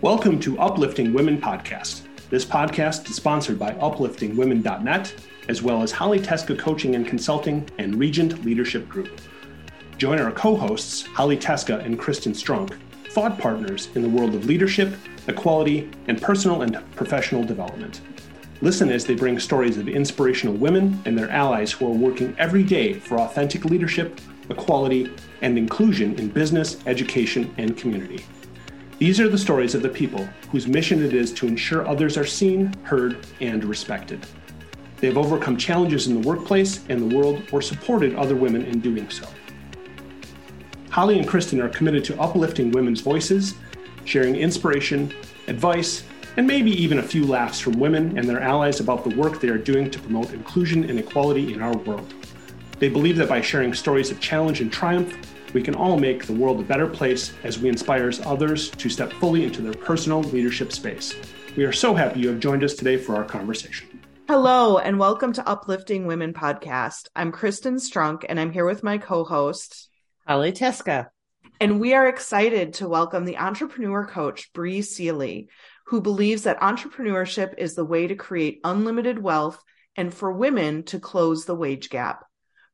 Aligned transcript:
Welcome 0.00 0.38
to 0.40 0.56
Uplifting 0.60 1.12
Women 1.12 1.40
Podcast. 1.40 2.02
This 2.30 2.44
podcast 2.44 3.10
is 3.10 3.16
sponsored 3.16 3.58
by 3.58 3.72
upliftingwomen.net, 3.72 5.14
as 5.48 5.60
well 5.60 5.82
as 5.82 5.90
Holly 5.90 6.20
Teska 6.20 6.56
Coaching 6.56 6.94
and 6.94 7.04
Consulting 7.04 7.68
and 7.78 7.96
Regent 7.96 8.44
Leadership 8.44 8.88
Group. 8.88 9.20
Join 9.96 10.20
our 10.20 10.30
co 10.30 10.54
hosts, 10.54 11.02
Holly 11.02 11.36
Teska 11.36 11.84
and 11.84 11.98
Kristin 11.98 12.32
Strunk, 12.32 12.78
thought 13.10 13.40
partners 13.40 13.88
in 13.96 14.02
the 14.02 14.08
world 14.08 14.36
of 14.36 14.46
leadership, 14.46 14.94
equality, 15.26 15.90
and 16.06 16.22
personal 16.22 16.62
and 16.62 16.78
professional 16.94 17.42
development. 17.42 18.00
Listen 18.60 18.90
as 18.90 19.04
they 19.04 19.16
bring 19.16 19.40
stories 19.40 19.78
of 19.78 19.88
inspirational 19.88 20.54
women 20.54 21.02
and 21.06 21.18
their 21.18 21.30
allies 21.30 21.72
who 21.72 21.88
are 21.88 21.90
working 21.90 22.36
every 22.38 22.62
day 22.62 22.92
for 22.92 23.18
authentic 23.18 23.64
leadership, 23.64 24.20
equality, 24.48 25.12
and 25.42 25.58
inclusion 25.58 26.14
in 26.20 26.28
business, 26.28 26.76
education, 26.86 27.52
and 27.58 27.76
community. 27.76 28.24
These 28.98 29.20
are 29.20 29.28
the 29.28 29.38
stories 29.38 29.76
of 29.76 29.82
the 29.82 29.88
people 29.88 30.28
whose 30.50 30.66
mission 30.66 31.04
it 31.04 31.14
is 31.14 31.32
to 31.34 31.46
ensure 31.46 31.86
others 31.86 32.18
are 32.18 32.26
seen, 32.26 32.72
heard, 32.82 33.24
and 33.40 33.64
respected. 33.64 34.26
They 34.96 35.06
have 35.06 35.16
overcome 35.16 35.56
challenges 35.56 36.08
in 36.08 36.20
the 36.20 36.28
workplace 36.28 36.84
and 36.88 37.08
the 37.08 37.16
world 37.16 37.44
or 37.52 37.62
supported 37.62 38.16
other 38.16 38.34
women 38.34 38.64
in 38.64 38.80
doing 38.80 39.08
so. 39.08 39.28
Holly 40.90 41.16
and 41.16 41.28
Kristin 41.28 41.62
are 41.62 41.68
committed 41.68 42.04
to 42.06 42.20
uplifting 42.20 42.72
women's 42.72 43.00
voices, 43.00 43.54
sharing 44.04 44.34
inspiration, 44.34 45.14
advice, 45.46 46.02
and 46.36 46.44
maybe 46.44 46.72
even 46.72 46.98
a 46.98 47.02
few 47.02 47.24
laughs 47.24 47.60
from 47.60 47.78
women 47.78 48.18
and 48.18 48.28
their 48.28 48.40
allies 48.40 48.80
about 48.80 49.04
the 49.04 49.14
work 49.14 49.40
they 49.40 49.48
are 49.48 49.58
doing 49.58 49.92
to 49.92 50.00
promote 50.00 50.32
inclusion 50.32 50.90
and 50.90 50.98
equality 50.98 51.52
in 51.52 51.62
our 51.62 51.76
world. 51.78 52.14
They 52.80 52.88
believe 52.88 53.16
that 53.18 53.28
by 53.28 53.42
sharing 53.42 53.74
stories 53.74 54.10
of 54.10 54.18
challenge 54.18 54.60
and 54.60 54.72
triumph, 54.72 55.16
we 55.54 55.62
can 55.62 55.74
all 55.74 55.98
make 55.98 56.26
the 56.26 56.32
world 56.32 56.60
a 56.60 56.64
better 56.64 56.86
place 56.86 57.32
as 57.44 57.58
we 57.58 57.68
inspire 57.68 58.10
others 58.24 58.70
to 58.70 58.88
step 58.88 59.12
fully 59.14 59.44
into 59.44 59.62
their 59.62 59.72
personal 59.72 60.22
leadership 60.22 60.72
space. 60.72 61.14
We 61.56 61.64
are 61.64 61.72
so 61.72 61.94
happy 61.94 62.20
you 62.20 62.28
have 62.28 62.40
joined 62.40 62.64
us 62.64 62.74
today 62.74 62.96
for 62.96 63.16
our 63.16 63.24
conversation. 63.24 64.00
Hello, 64.28 64.78
and 64.78 64.98
welcome 64.98 65.32
to 65.32 65.48
Uplifting 65.48 66.06
Women 66.06 66.34
Podcast. 66.34 67.08
I'm 67.16 67.32
Kristin 67.32 67.76
Strunk, 67.76 68.24
and 68.28 68.38
I'm 68.38 68.52
here 68.52 68.66
with 68.66 68.82
my 68.82 68.98
co 68.98 69.24
host, 69.24 69.88
Holly 70.26 70.52
Teska. 70.52 71.08
And 71.60 71.80
we 71.80 71.94
are 71.94 72.06
excited 72.06 72.74
to 72.74 72.88
welcome 72.88 73.24
the 73.24 73.38
entrepreneur 73.38 74.06
coach, 74.06 74.52
Bri 74.52 74.82
Seeley, 74.82 75.48
who 75.86 76.02
believes 76.02 76.42
that 76.42 76.60
entrepreneurship 76.60 77.54
is 77.56 77.74
the 77.74 77.84
way 77.84 78.06
to 78.06 78.14
create 78.14 78.60
unlimited 78.62 79.18
wealth 79.18 79.62
and 79.96 80.12
for 80.12 80.30
women 80.30 80.82
to 80.84 81.00
close 81.00 81.46
the 81.46 81.54
wage 81.54 81.88
gap. 81.88 82.27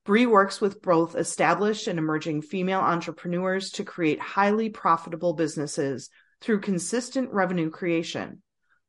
Bri 0.04 0.26
works 0.26 0.60
with 0.60 0.82
both 0.82 1.16
established 1.16 1.88
and 1.88 1.98
emerging 1.98 2.42
female 2.42 2.80
entrepreneurs 2.80 3.70
to 3.72 3.84
create 3.84 4.20
highly 4.20 4.68
profitable 4.68 5.32
businesses 5.32 6.10
through 6.42 6.60
consistent 6.60 7.32
revenue 7.32 7.70
creation. 7.70 8.42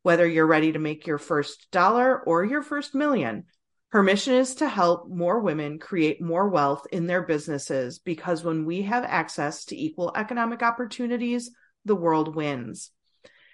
Whether 0.03 0.27
you're 0.27 0.45
ready 0.45 0.73
to 0.73 0.79
make 0.79 1.07
your 1.07 1.17
first 1.17 1.71
dollar 1.71 2.21
or 2.21 2.43
your 2.43 2.61
first 2.61 2.93
million, 2.93 3.45
her 3.89 4.03
mission 4.03 4.33
is 4.33 4.55
to 4.55 4.67
help 4.67 5.09
more 5.09 5.39
women 5.39 5.79
create 5.79 6.21
more 6.21 6.49
wealth 6.49 6.85
in 6.91 7.07
their 7.07 7.21
businesses 7.21 7.97
because 7.99 8.43
when 8.43 8.65
we 8.65 8.81
have 8.81 9.05
access 9.05 9.63
to 9.65 9.77
equal 9.77 10.11
economic 10.17 10.61
opportunities, 10.61 11.49
the 11.85 11.95
world 11.95 12.35
wins. 12.35 12.91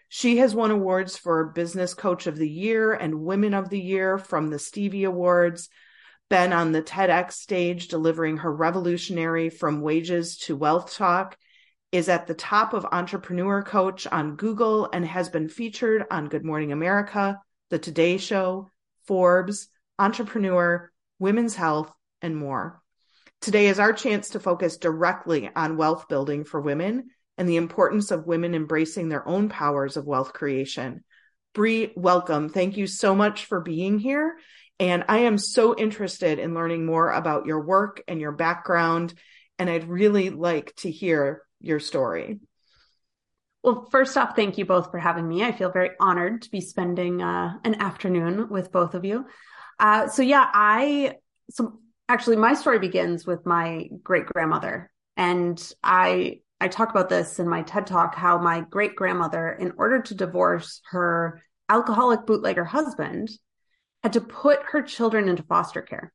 She 0.10 0.38
has 0.38 0.56
won 0.56 0.72
awards 0.72 1.16
for 1.16 1.52
Business 1.52 1.94
Coach 1.94 2.26
of 2.26 2.38
the 2.38 2.50
Year 2.50 2.92
and 2.92 3.22
Women 3.22 3.54
of 3.54 3.70
the 3.70 3.80
Year 3.80 4.18
from 4.18 4.48
the 4.48 4.60
Stevie 4.60 5.04
Awards, 5.04 5.70
been 6.32 6.54
on 6.54 6.72
the 6.72 6.82
TEDx 6.82 7.34
stage 7.34 7.90
delivering 7.90 8.38
her 8.38 8.56
revolutionary 8.56 9.50
From 9.50 9.82
Wages 9.82 10.38
to 10.44 10.56
Wealth 10.56 10.96
talk, 10.96 11.38
is 11.92 12.08
at 12.08 12.26
the 12.26 12.34
top 12.34 12.74
of 12.74 12.86
Entrepreneur 12.90 13.62
Coach 13.62 14.08
on 14.08 14.38
Google, 14.38 14.90
and 14.94 15.06
has 15.06 15.28
been 15.28 15.50
featured 15.50 16.06
on 16.10 16.30
Good 16.30 16.46
Morning 16.46 16.72
America, 16.72 17.38
The 17.70 17.80
Today 17.80 18.16
Show, 18.16 18.72
Forbes, 19.08 19.68
Entrepreneur, 20.00 20.90
Women's 21.20 21.54
Health, 21.54 21.92
and 22.22 22.38
more. 22.38 22.82
Today 23.42 23.68
is 23.68 23.78
our 23.78 23.92
chance 23.92 24.30
to 24.30 24.40
focus 24.40 24.78
directly 24.78 25.50
on 25.54 25.76
wealth 25.76 26.08
building 26.08 26.46
for 26.46 26.62
women 26.62 27.10
and 27.38 27.50
the 27.50 27.58
importance 27.58 28.10
of 28.10 28.26
women 28.26 28.56
embracing 28.56 29.10
their 29.10 29.28
own 29.28 29.50
powers 29.50 29.98
of 29.98 30.08
wealth 30.08 30.32
creation. 30.32 31.04
Bri, 31.54 31.92
welcome. 31.98 32.48
Thank 32.48 32.78
you 32.78 32.88
so 32.88 33.14
much 33.14 33.44
for 33.44 33.60
being 33.60 34.00
here. 34.00 34.38
And 34.82 35.06
I 35.08 35.20
am 35.20 35.38
so 35.38 35.78
interested 35.78 36.40
in 36.40 36.56
learning 36.56 36.88
more 36.88 37.12
about 37.12 37.46
your 37.46 37.62
work 37.62 38.02
and 38.08 38.20
your 38.20 38.32
background. 38.32 39.14
And 39.60 39.70
I'd 39.70 39.88
really 39.88 40.32
like 40.32 40.76
to 40.78 40.90
hear 40.90 41.44
your 41.60 41.80
story. 41.80 42.40
Well, 43.62 43.88
first 43.92 44.18
off, 44.18 44.36
thank 44.36 44.58
you 44.58 44.66
both 44.66 44.90
for 44.90 44.98
having 44.98 45.28
me. 45.28 45.44
I 45.44 45.52
feel 45.52 45.72
very 45.72 45.92
honored 46.00 46.42
to 46.42 46.50
be 46.50 46.62
spending 46.62 47.22
uh, 47.22 47.60
an 47.64 47.76
afternoon 47.76 48.50
with 48.50 48.72
both 48.72 48.96
of 48.96 49.06
you. 49.06 49.28
Uh, 49.80 50.08
so, 50.08 50.24
yeah, 50.24 50.50
I, 50.52 51.18
so 51.52 51.80
actually, 52.10 52.38
my 52.38 52.56
story 52.56 52.80
begins 52.80 53.28
with 53.28 53.46
my 53.46 53.88
great 54.02 54.26
grandmother. 54.26 54.92
And 55.16 55.62
I 55.84 56.40
I 56.60 56.70
talk 56.70 56.90
about 56.90 57.10
this 57.10 57.38
in 57.38 57.48
my 57.48 57.62
TED 57.62 57.86
talk 57.86 58.16
how 58.16 58.40
my 58.40 58.62
great 58.62 58.96
grandmother, 58.96 59.52
in 59.52 59.74
order 59.78 60.02
to 60.02 60.16
divorce 60.16 60.82
her 60.90 61.42
alcoholic 61.70 62.26
bootlegger 62.26 62.66
husband, 62.66 63.30
had 64.04 64.14
to 64.14 64.22
put 64.22 64.60
her 64.72 64.82
children 64.82 65.30
into 65.30 65.44
foster 65.44 65.82
care. 65.82 66.12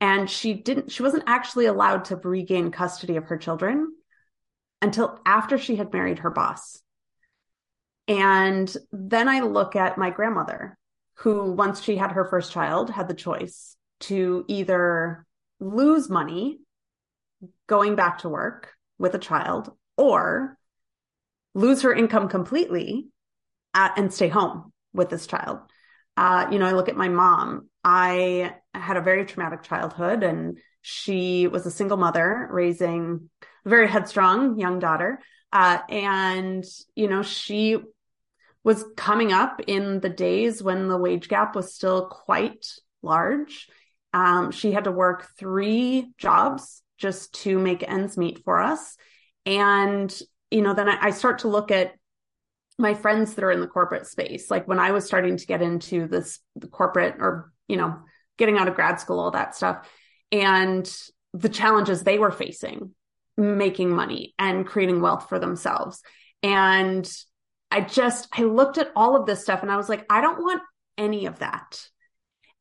And 0.00 0.30
she 0.30 0.54
didn't, 0.54 0.92
she 0.92 1.02
wasn't 1.02 1.24
actually 1.26 1.66
allowed 1.66 2.06
to 2.06 2.16
regain 2.16 2.70
custody 2.70 3.16
of 3.16 3.24
her 3.24 3.36
children 3.36 3.92
until 4.80 5.20
after 5.26 5.58
she 5.58 5.76
had 5.76 5.92
married 5.92 6.20
her 6.20 6.30
boss. 6.30 6.80
And 8.06 8.74
then 8.92 9.28
I 9.28 9.40
look 9.40 9.76
at 9.76 9.98
my 9.98 10.10
grandmother, 10.10 10.78
who 11.14 11.52
once 11.52 11.82
she 11.82 11.96
had 11.96 12.12
her 12.12 12.24
first 12.24 12.52
child 12.52 12.90
had 12.90 13.08
the 13.08 13.14
choice 13.14 13.76
to 14.00 14.44
either 14.46 15.26
lose 15.58 16.08
money 16.08 16.60
going 17.66 17.96
back 17.96 18.18
to 18.18 18.28
work 18.28 18.72
with 18.98 19.14
a 19.14 19.18
child 19.18 19.72
or 19.96 20.56
lose 21.54 21.82
her 21.82 21.92
income 21.92 22.28
completely 22.28 23.08
at, 23.74 23.98
and 23.98 24.14
stay 24.14 24.28
home 24.28 24.72
with 24.92 25.10
this 25.10 25.26
child. 25.26 25.58
Uh, 26.18 26.48
you 26.50 26.58
know, 26.58 26.66
I 26.66 26.72
look 26.72 26.88
at 26.88 26.96
my 26.96 27.08
mom. 27.08 27.68
I 27.84 28.56
had 28.74 28.96
a 28.96 29.00
very 29.00 29.24
traumatic 29.24 29.62
childhood 29.62 30.24
and 30.24 30.58
she 30.82 31.46
was 31.46 31.64
a 31.64 31.70
single 31.70 31.96
mother 31.96 32.48
raising 32.50 33.30
a 33.64 33.68
very 33.68 33.86
headstrong 33.86 34.58
young 34.58 34.80
daughter. 34.80 35.20
Uh, 35.52 35.78
and, 35.88 36.64
you 36.96 37.06
know, 37.06 37.22
she 37.22 37.76
was 38.64 38.84
coming 38.96 39.32
up 39.32 39.60
in 39.68 40.00
the 40.00 40.08
days 40.08 40.60
when 40.60 40.88
the 40.88 40.98
wage 40.98 41.28
gap 41.28 41.54
was 41.54 41.72
still 41.72 42.06
quite 42.06 42.66
large. 43.00 43.68
Um, 44.12 44.50
she 44.50 44.72
had 44.72 44.84
to 44.84 44.90
work 44.90 45.28
three 45.38 46.12
jobs 46.18 46.82
just 46.98 47.32
to 47.44 47.60
make 47.60 47.88
ends 47.88 48.16
meet 48.16 48.42
for 48.42 48.60
us. 48.60 48.96
And, 49.46 50.12
you 50.50 50.62
know, 50.62 50.74
then 50.74 50.88
I, 50.88 50.98
I 51.00 51.10
start 51.10 51.38
to 51.40 51.48
look 51.48 51.70
at 51.70 51.92
my 52.78 52.94
friends 52.94 53.34
that 53.34 53.44
are 53.44 53.50
in 53.50 53.60
the 53.60 53.66
corporate 53.66 54.06
space. 54.06 54.50
Like 54.50 54.68
when 54.68 54.78
I 54.78 54.92
was 54.92 55.04
starting 55.04 55.36
to 55.36 55.46
get 55.46 55.62
into 55.62 56.06
this 56.06 56.38
corporate 56.70 57.16
or, 57.18 57.52
you 57.66 57.76
know, 57.76 57.98
getting 58.36 58.56
out 58.56 58.68
of 58.68 58.76
grad 58.76 59.00
school, 59.00 59.18
all 59.18 59.32
that 59.32 59.56
stuff, 59.56 59.88
and 60.30 60.90
the 61.34 61.48
challenges 61.48 62.02
they 62.02 62.18
were 62.18 62.30
facing 62.30 62.94
making 63.38 63.90
money 63.90 64.34
and 64.38 64.66
creating 64.66 65.00
wealth 65.00 65.28
for 65.28 65.38
themselves. 65.38 66.02
And 66.42 67.10
I 67.70 67.82
just, 67.82 68.28
I 68.32 68.42
looked 68.42 68.78
at 68.78 68.90
all 68.96 69.16
of 69.16 69.26
this 69.26 69.42
stuff 69.42 69.62
and 69.62 69.70
I 69.70 69.76
was 69.76 69.88
like, 69.88 70.04
I 70.10 70.20
don't 70.20 70.42
want 70.42 70.62
any 70.98 71.26
of 71.26 71.38
that. 71.38 71.80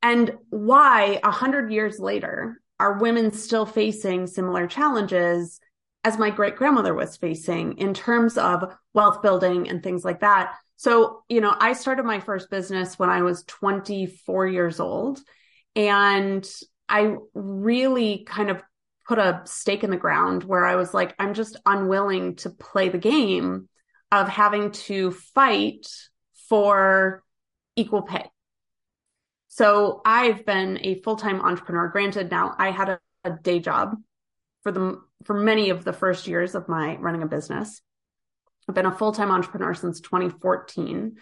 And 0.04 0.34
why 0.50 1.20
a 1.24 1.32
hundred 1.32 1.72
years 1.72 2.00
later 2.00 2.62
are 2.80 3.00
women 3.00 3.32
still 3.32 3.66
facing 3.66 4.28
similar 4.28 4.68
challenges 4.68 5.60
as 6.04 6.18
my 6.18 6.30
great 6.30 6.56
grandmother 6.56 6.94
was 6.94 7.18
facing 7.18 7.78
in 7.78 7.94
terms 7.94 8.38
of 8.38 8.76
wealth 8.94 9.22
building 9.22 9.70
and 9.70 9.84
things 9.84 10.06
like 10.06 10.22
that. 10.22 10.54
So, 10.78 11.24
you 11.28 11.42
know, 11.42 11.54
I 11.58 11.74
started 11.74 12.06
my 12.06 12.20
first 12.20 12.50
business 12.50 12.98
when 13.00 13.10
I 13.10 13.24
was 13.24 13.44
24 13.44 14.48
years 14.48 14.80
old. 14.80 15.20
And 15.76 16.48
I 16.88 17.16
really 17.34 18.26
kind 18.28 18.50
of 18.50 18.62
put 19.08 19.20
a 19.20 19.42
stake 19.46 19.84
in 19.84 19.90
the 19.90 19.98
ground 19.98 20.44
where 20.44 20.66
I 20.66 20.76
was 20.76 20.94
like, 20.94 21.16
I'm 21.18 21.34
just 21.34 21.58
unwilling 21.66 22.36
to 22.38 22.50
play 22.50 22.90
the 22.90 22.98
game 22.98 23.70
of 24.12 24.28
having 24.28 24.72
to 24.72 25.12
fight 25.12 25.88
for 26.50 27.24
equal 27.76 28.02
pay. 28.02 28.30
So 29.48 30.02
I've 30.06 30.46
been 30.46 30.80
a 30.84 31.02
full 31.02 31.16
time 31.16 31.42
entrepreneur. 31.42 31.88
Granted, 31.88 32.30
now 32.30 32.56
I 32.58 32.72
had 32.72 32.90
a, 32.90 33.00
a, 33.24 33.32
day 33.32 33.60
job 33.60 33.96
for 34.62 34.72
the 34.72 35.02
for 35.24 35.34
many 35.34 35.70
of 35.70 35.84
the 35.84 35.94
first 35.94 36.28
years 36.28 36.56
of 36.56 36.70
my 36.70 36.96
running 36.98 37.24
a 37.24 37.28
business. 37.28 37.82
I've 38.68 38.76
been 38.76 38.86
a 38.86 38.96
full 38.96 39.12
time 39.12 39.32
entrepreneur 39.32 39.74
since 39.74 40.02
2014. 40.02 41.18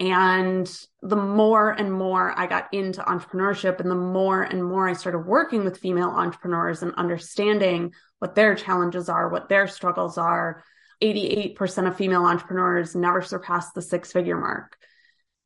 And 0.00 0.70
the 1.02 1.16
more 1.16 1.70
and 1.70 1.92
more 1.92 2.32
I 2.38 2.46
got 2.46 2.72
into 2.72 3.02
entrepreneurship 3.02 3.80
and 3.80 3.90
the 3.90 3.96
more 3.96 4.42
and 4.42 4.64
more 4.64 4.88
I 4.88 4.92
started 4.92 5.26
working 5.26 5.64
with 5.64 5.78
female 5.78 6.10
entrepreneurs 6.10 6.82
and 6.82 6.94
understanding 6.94 7.92
what 8.20 8.36
their 8.36 8.54
challenges 8.54 9.08
are, 9.08 9.28
what 9.28 9.48
their 9.48 9.66
struggles 9.66 10.16
are, 10.16 10.62
88% 11.02 11.88
of 11.88 11.96
female 11.96 12.24
entrepreneurs 12.24 12.94
never 12.94 13.22
surpass 13.22 13.72
the 13.72 13.82
six 13.82 14.12
figure 14.12 14.38
mark. 14.38 14.76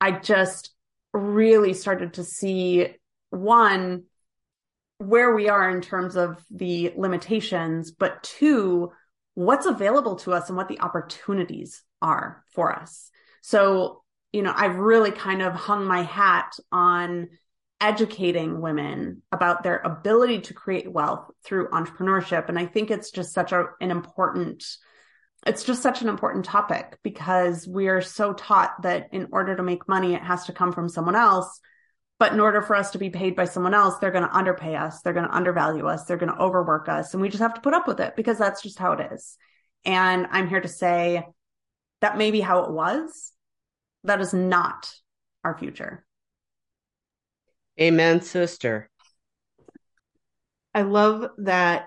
I 0.00 0.12
just 0.12 0.70
really 1.14 1.72
started 1.72 2.14
to 2.14 2.24
see 2.24 2.88
one, 3.30 4.04
where 5.02 5.34
we 5.34 5.48
are 5.48 5.70
in 5.70 5.80
terms 5.80 6.16
of 6.16 6.42
the 6.50 6.92
limitations, 6.96 7.90
but 7.90 8.22
two, 8.22 8.90
what's 9.34 9.66
available 9.66 10.16
to 10.16 10.32
us 10.32 10.48
and 10.48 10.56
what 10.56 10.68
the 10.68 10.80
opportunities 10.80 11.82
are 12.00 12.44
for 12.50 12.72
us. 12.72 13.10
So, 13.42 14.02
you 14.32 14.42
know, 14.42 14.52
I've 14.54 14.76
really 14.76 15.10
kind 15.10 15.42
of 15.42 15.54
hung 15.54 15.86
my 15.86 16.02
hat 16.02 16.54
on 16.70 17.28
educating 17.80 18.60
women 18.60 19.22
about 19.32 19.62
their 19.62 19.78
ability 19.78 20.40
to 20.40 20.54
create 20.54 20.90
wealth 20.90 21.30
through 21.44 21.68
entrepreneurship. 21.70 22.48
And 22.48 22.58
I 22.58 22.66
think 22.66 22.90
it's 22.90 23.10
just 23.10 23.32
such 23.32 23.52
a, 23.52 23.66
an 23.80 23.90
important, 23.90 24.64
it's 25.46 25.64
just 25.64 25.82
such 25.82 26.00
an 26.00 26.08
important 26.08 26.44
topic 26.44 26.98
because 27.02 27.66
we 27.66 27.88
are 27.88 28.00
so 28.00 28.32
taught 28.34 28.82
that 28.82 29.08
in 29.12 29.28
order 29.32 29.56
to 29.56 29.62
make 29.64 29.88
money, 29.88 30.14
it 30.14 30.22
has 30.22 30.44
to 30.46 30.52
come 30.52 30.72
from 30.72 30.88
someone 30.88 31.16
else. 31.16 31.60
But 32.22 32.32
in 32.32 32.38
order 32.38 32.62
for 32.62 32.76
us 32.76 32.92
to 32.92 32.98
be 32.98 33.10
paid 33.10 33.34
by 33.34 33.46
someone 33.46 33.74
else, 33.74 33.98
they're 33.98 34.12
going 34.12 34.22
to 34.22 34.32
underpay 34.32 34.76
us. 34.76 35.00
They're 35.00 35.12
going 35.12 35.26
to 35.26 35.34
undervalue 35.34 35.88
us. 35.88 36.04
They're 36.04 36.16
going 36.16 36.30
to 36.30 36.38
overwork 36.38 36.88
us. 36.88 37.12
And 37.12 37.20
we 37.20 37.28
just 37.28 37.42
have 37.42 37.54
to 37.54 37.60
put 37.60 37.74
up 37.74 37.88
with 37.88 37.98
it 37.98 38.14
because 38.14 38.38
that's 38.38 38.62
just 38.62 38.78
how 38.78 38.92
it 38.92 39.12
is. 39.12 39.36
And 39.84 40.28
I'm 40.30 40.48
here 40.48 40.60
to 40.60 40.68
say 40.68 41.26
that 42.00 42.16
may 42.16 42.30
be 42.30 42.40
how 42.40 42.62
it 42.62 42.70
was. 42.70 43.32
That 44.04 44.20
is 44.20 44.32
not 44.32 44.94
our 45.42 45.58
future. 45.58 46.04
Amen, 47.80 48.20
sister. 48.20 48.88
I 50.72 50.82
love 50.82 51.28
that 51.38 51.86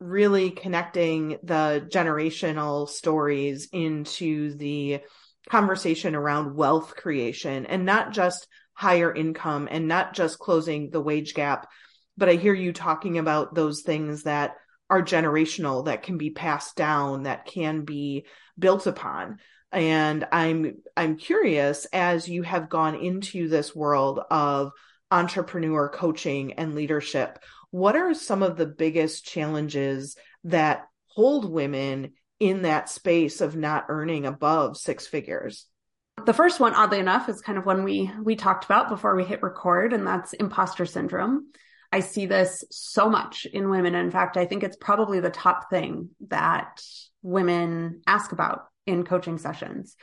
really 0.00 0.50
connecting 0.50 1.38
the 1.42 1.88
generational 1.90 2.90
stories 2.90 3.70
into 3.72 4.52
the 4.58 5.00
conversation 5.48 6.14
around 6.14 6.54
wealth 6.56 6.94
creation 6.94 7.64
and 7.64 7.86
not 7.86 8.12
just 8.12 8.46
higher 8.74 9.14
income 9.14 9.68
and 9.70 9.88
not 9.88 10.14
just 10.14 10.38
closing 10.38 10.90
the 10.90 11.00
wage 11.00 11.34
gap. 11.34 11.68
But 12.16 12.28
I 12.28 12.34
hear 12.34 12.54
you 12.54 12.72
talking 12.72 13.18
about 13.18 13.54
those 13.54 13.82
things 13.82 14.24
that 14.24 14.56
are 14.88 15.02
generational, 15.02 15.84
that 15.84 16.02
can 16.02 16.18
be 16.18 16.30
passed 16.30 16.76
down, 16.76 17.22
that 17.22 17.46
can 17.46 17.84
be 17.84 18.26
built 18.58 18.86
upon. 18.86 19.38
And 19.72 20.26
I'm, 20.32 20.78
I'm 20.96 21.16
curious 21.16 21.86
as 21.92 22.28
you 22.28 22.42
have 22.42 22.68
gone 22.68 22.96
into 22.96 23.48
this 23.48 23.74
world 23.74 24.20
of 24.30 24.72
entrepreneur 25.10 25.88
coaching 25.88 26.54
and 26.54 26.74
leadership, 26.74 27.38
what 27.70 27.94
are 27.96 28.14
some 28.14 28.42
of 28.42 28.56
the 28.56 28.66
biggest 28.66 29.24
challenges 29.24 30.16
that 30.44 30.86
hold 31.06 31.50
women 31.50 32.14
in 32.40 32.62
that 32.62 32.88
space 32.88 33.40
of 33.40 33.56
not 33.56 33.86
earning 33.88 34.26
above 34.26 34.76
six 34.76 35.06
figures? 35.06 35.66
The 36.26 36.34
first 36.34 36.60
one, 36.60 36.74
oddly 36.74 36.98
enough, 36.98 37.28
is 37.28 37.40
kind 37.40 37.58
of 37.58 37.66
one 37.66 37.84
we 37.84 38.10
we 38.22 38.36
talked 38.36 38.64
about 38.64 38.88
before 38.88 39.14
we 39.14 39.24
hit 39.24 39.42
record, 39.42 39.92
and 39.92 40.06
that's 40.06 40.32
imposter 40.32 40.86
syndrome. 40.86 41.52
I 41.92 42.00
see 42.00 42.26
this 42.26 42.64
so 42.70 43.08
much 43.08 43.46
in 43.46 43.68
women. 43.68 43.94
In 43.94 44.10
fact, 44.10 44.36
I 44.36 44.46
think 44.46 44.62
it's 44.62 44.76
probably 44.76 45.20
the 45.20 45.30
top 45.30 45.70
thing 45.70 46.10
that 46.28 46.80
women 47.22 48.02
ask 48.06 48.32
about 48.32 48.66
in 48.86 49.04
coaching 49.04 49.38
sessions. 49.38 49.96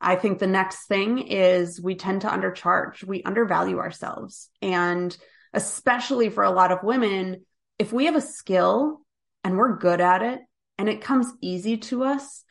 I 0.00 0.16
think 0.16 0.38
the 0.38 0.46
next 0.46 0.86
thing 0.86 1.18
is 1.18 1.80
we 1.80 1.94
tend 1.94 2.22
to 2.22 2.28
undercharge, 2.28 3.04
we 3.04 3.22
undervalue 3.22 3.78
ourselves. 3.78 4.48
And 4.62 5.16
especially 5.52 6.30
for 6.30 6.44
a 6.44 6.50
lot 6.50 6.72
of 6.72 6.82
women, 6.82 7.44
if 7.78 7.92
we 7.92 8.06
have 8.06 8.16
a 8.16 8.20
skill 8.20 9.00
and 9.44 9.58
we're 9.58 9.76
good 9.76 10.00
at 10.00 10.22
it 10.22 10.40
and 10.78 10.88
it 10.88 11.02
comes 11.02 11.30
easy 11.42 11.76
to 11.78 12.04
us, 12.04 12.44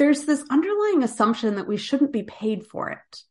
there's 0.00 0.24
this 0.24 0.42
underlying 0.48 1.02
assumption 1.02 1.56
that 1.56 1.68
we 1.68 1.76
shouldn't 1.76 2.10
be 2.10 2.22
paid 2.22 2.66
for 2.66 2.88
it. 2.88 3.22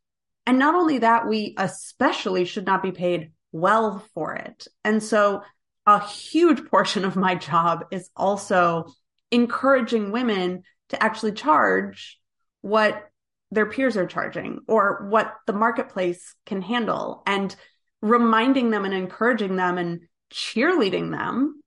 And 0.46 0.56
not 0.56 0.76
only 0.76 0.98
that, 0.98 1.28
we 1.28 1.52
especially 1.58 2.44
should 2.44 2.64
not 2.64 2.80
be 2.80 2.92
paid 2.92 3.32
well 3.50 4.04
for 4.14 4.36
it. 4.36 4.68
And 4.84 5.02
so 5.02 5.42
a 5.84 5.98
huge 5.98 6.64
portion 6.66 7.04
of 7.04 7.16
my 7.16 7.34
job 7.34 7.86
is 7.90 8.08
also 8.14 8.86
encouraging 9.32 10.12
women 10.12 10.62
to 10.90 11.02
actually 11.02 11.32
charge 11.32 12.20
what 12.60 13.02
their 13.50 13.66
peers 13.66 13.96
are 13.96 14.06
charging 14.06 14.60
or 14.68 15.08
what 15.08 15.34
the 15.48 15.52
marketplace 15.52 16.36
can 16.46 16.62
handle 16.62 17.24
and 17.26 17.56
reminding 18.00 18.70
them 18.70 18.84
and 18.84 18.94
encouraging 18.94 19.56
them 19.56 19.76
and 19.76 20.02
cheerleading 20.32 21.10
them 21.10 21.60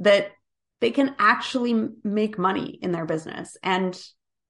that 0.00 0.32
they 0.80 0.90
can 0.90 1.14
actually 1.20 1.90
make 2.02 2.38
money 2.38 2.76
in 2.82 2.90
their 2.90 3.06
business. 3.06 3.56
And 3.62 3.96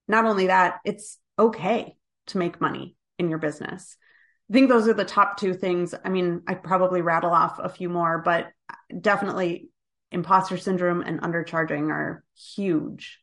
not 0.09 0.25
only 0.25 0.49
that, 0.49 0.81
it's 0.85 1.19
okay 1.39 1.97
to 2.29 2.39
make 2.39 2.61
money 2.61 2.97
in 3.19 3.29
your 3.29 3.39
business. 3.39 3.97
I 4.51 4.55
think 4.55 4.69
those 4.69 4.89
are 4.89 4.95
the 4.95 5.05
top 5.05 5.39
two 5.39 5.55
things. 5.55 5.95
I 6.03 6.09
mean, 6.09 6.43
I 6.47 6.55
probably 6.55 7.03
rattle 7.03 7.31
off 7.31 7.59
a 7.59 7.69
few 7.69 7.89
more, 7.89 8.23
but 8.25 8.49
definitely 8.99 9.69
imposter 10.11 10.57
syndrome 10.57 11.03
and 11.03 11.21
undercharging 11.21 11.91
are 11.91 12.25
huge. 12.35 13.21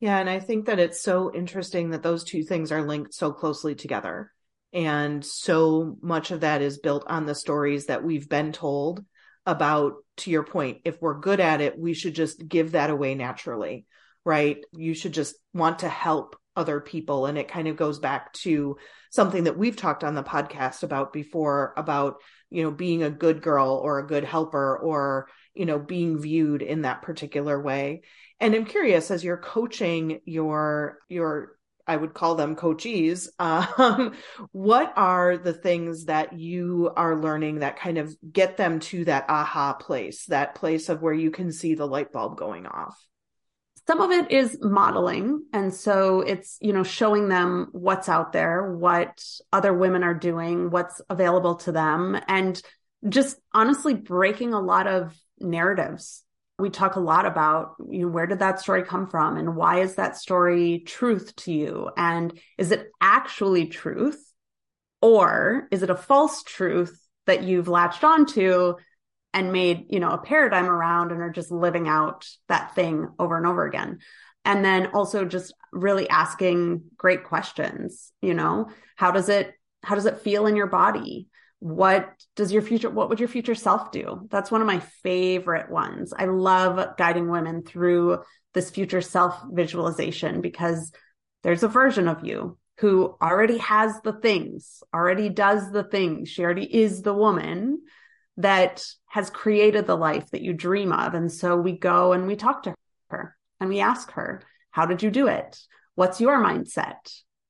Yeah. 0.00 0.18
And 0.18 0.30
I 0.30 0.38
think 0.38 0.66
that 0.66 0.78
it's 0.78 1.00
so 1.00 1.34
interesting 1.34 1.90
that 1.90 2.02
those 2.02 2.24
two 2.24 2.44
things 2.44 2.70
are 2.70 2.82
linked 2.82 3.14
so 3.14 3.32
closely 3.32 3.74
together. 3.74 4.30
And 4.72 5.24
so 5.24 5.96
much 6.02 6.30
of 6.30 6.40
that 6.40 6.62
is 6.62 6.78
built 6.78 7.04
on 7.08 7.26
the 7.26 7.34
stories 7.34 7.86
that 7.86 8.04
we've 8.04 8.28
been 8.28 8.52
told 8.52 9.04
about, 9.46 9.94
to 10.18 10.30
your 10.30 10.44
point, 10.44 10.78
if 10.84 11.00
we're 11.00 11.18
good 11.18 11.40
at 11.40 11.60
it, 11.60 11.78
we 11.78 11.94
should 11.94 12.14
just 12.14 12.46
give 12.46 12.72
that 12.72 12.90
away 12.90 13.14
naturally, 13.14 13.86
right? 14.24 14.58
You 14.72 14.94
should 14.94 15.12
just 15.12 15.36
want 15.52 15.80
to 15.80 15.88
help 15.88 16.36
other 16.56 16.80
people. 16.80 17.26
And 17.26 17.36
it 17.36 17.48
kind 17.48 17.68
of 17.68 17.76
goes 17.76 17.98
back 17.98 18.32
to 18.34 18.76
something 19.10 19.44
that 19.44 19.58
we've 19.58 19.76
talked 19.76 20.04
on 20.04 20.14
the 20.14 20.22
podcast 20.22 20.82
about 20.82 21.12
before 21.12 21.74
about, 21.76 22.16
you 22.50 22.62
know, 22.62 22.70
being 22.70 23.02
a 23.02 23.10
good 23.10 23.42
girl 23.42 23.80
or 23.82 23.98
a 23.98 24.06
good 24.06 24.24
helper 24.24 24.78
or, 24.78 25.28
you 25.54 25.66
know, 25.66 25.78
being 25.78 26.20
viewed 26.20 26.62
in 26.62 26.82
that 26.82 27.02
particular 27.02 27.60
way. 27.60 28.02
And 28.40 28.54
I'm 28.54 28.64
curious 28.64 29.10
as 29.10 29.24
you're 29.24 29.36
coaching 29.36 30.20
your, 30.24 30.98
your, 31.08 31.56
I 31.86 31.96
would 31.96 32.14
call 32.14 32.34
them 32.34 32.56
coachees. 32.56 33.28
Um, 33.38 34.14
what 34.52 34.92
are 34.96 35.36
the 35.36 35.52
things 35.52 36.06
that 36.06 36.32
you 36.38 36.90
are 36.96 37.20
learning 37.20 37.60
that 37.60 37.78
kind 37.78 37.98
of 37.98 38.14
get 38.32 38.56
them 38.56 38.80
to 38.80 39.04
that 39.06 39.26
aha 39.28 39.74
place, 39.74 40.26
that 40.26 40.54
place 40.54 40.88
of 40.88 41.02
where 41.02 41.14
you 41.14 41.30
can 41.30 41.52
see 41.52 41.74
the 41.74 41.86
light 41.86 42.12
bulb 42.12 42.36
going 42.36 42.66
off? 42.66 42.96
Some 43.86 44.00
of 44.00 44.10
it 44.10 44.30
is 44.30 44.58
modeling. 44.62 45.44
And 45.52 45.72
so 45.74 46.20
it's, 46.20 46.56
you 46.60 46.72
know, 46.72 46.84
showing 46.84 47.28
them 47.28 47.68
what's 47.72 48.08
out 48.08 48.32
there, 48.32 48.72
what 48.72 49.22
other 49.52 49.74
women 49.74 50.02
are 50.02 50.14
doing, 50.14 50.70
what's 50.70 51.02
available 51.10 51.56
to 51.56 51.72
them, 51.72 52.18
and 52.26 52.60
just 53.08 53.38
honestly 53.52 53.94
breaking 53.94 54.54
a 54.54 54.60
lot 54.60 54.86
of 54.86 55.14
narratives. 55.38 56.22
We 56.58 56.70
talk 56.70 56.96
a 56.96 57.00
lot 57.00 57.26
about, 57.26 57.74
you 57.90 58.06
know, 58.06 58.08
where 58.08 58.26
did 58.26 58.38
that 58.38 58.60
story 58.60 58.84
come 58.84 59.08
from 59.08 59.36
and 59.36 59.56
why 59.56 59.80
is 59.80 59.96
that 59.96 60.16
story 60.16 60.84
truth 60.86 61.34
to 61.36 61.52
you? 61.52 61.90
And 61.96 62.38
is 62.56 62.70
it 62.70 62.90
actually 63.00 63.66
truth? 63.66 64.32
Or 65.02 65.68
is 65.70 65.82
it 65.82 65.90
a 65.90 65.96
false 65.96 66.42
truth 66.42 66.98
that 67.26 67.42
you've 67.42 67.68
latched 67.68 68.04
onto 68.04 68.76
and 69.34 69.52
made, 69.52 69.86
you 69.90 69.98
know, 69.98 70.10
a 70.10 70.18
paradigm 70.18 70.66
around 70.66 71.10
and 71.10 71.20
are 71.20 71.30
just 71.30 71.50
living 71.50 71.88
out 71.88 72.26
that 72.48 72.74
thing 72.74 73.08
over 73.18 73.36
and 73.36 73.46
over 73.46 73.66
again. 73.66 73.98
And 74.44 74.64
then 74.64 74.86
also 74.88 75.24
just 75.24 75.52
really 75.72 76.08
asking 76.08 76.84
great 76.96 77.24
questions, 77.24 78.12
you 78.22 78.32
know, 78.32 78.70
how 78.96 79.10
does 79.10 79.28
it, 79.28 79.52
how 79.82 79.96
does 79.96 80.06
it 80.06 80.20
feel 80.20 80.46
in 80.46 80.54
your 80.54 80.68
body? 80.68 81.26
What 81.58 82.08
does 82.36 82.52
your 82.52 82.62
future, 82.62 82.90
what 82.90 83.08
would 83.08 83.18
your 83.18 83.28
future 83.28 83.54
self 83.54 83.90
do? 83.90 84.28
That's 84.30 84.50
one 84.50 84.60
of 84.60 84.66
my 84.66 84.78
favorite 85.02 85.70
ones. 85.70 86.12
I 86.16 86.26
love 86.26 86.96
guiding 86.96 87.28
women 87.28 87.64
through 87.64 88.18
this 88.52 88.70
future 88.70 89.00
self 89.00 89.36
visualization 89.50 90.42
because 90.42 90.92
there's 91.42 91.62
a 91.62 91.68
version 91.68 92.06
of 92.06 92.24
you 92.24 92.56
who 92.78 93.16
already 93.20 93.58
has 93.58 94.00
the 94.02 94.12
things, 94.12 94.82
already 94.94 95.28
does 95.28 95.72
the 95.72 95.84
things. 95.84 96.28
She 96.28 96.44
already 96.44 96.72
is 96.72 97.02
the 97.02 97.14
woman 97.14 97.80
that 98.36 98.84
has 99.06 99.30
created 99.30 99.86
the 99.86 99.96
life 99.96 100.30
that 100.30 100.42
you 100.42 100.52
dream 100.52 100.92
of. 100.92 101.14
And 101.14 101.30
so 101.30 101.56
we 101.56 101.72
go 101.72 102.12
and 102.12 102.26
we 102.26 102.36
talk 102.36 102.64
to 102.64 102.74
her 103.10 103.36
and 103.60 103.68
we 103.68 103.80
ask 103.80 104.10
her, 104.12 104.42
how 104.70 104.86
did 104.86 105.02
you 105.02 105.10
do 105.10 105.28
it? 105.28 105.58
What's 105.94 106.20
your 106.20 106.42
mindset? 106.42 106.96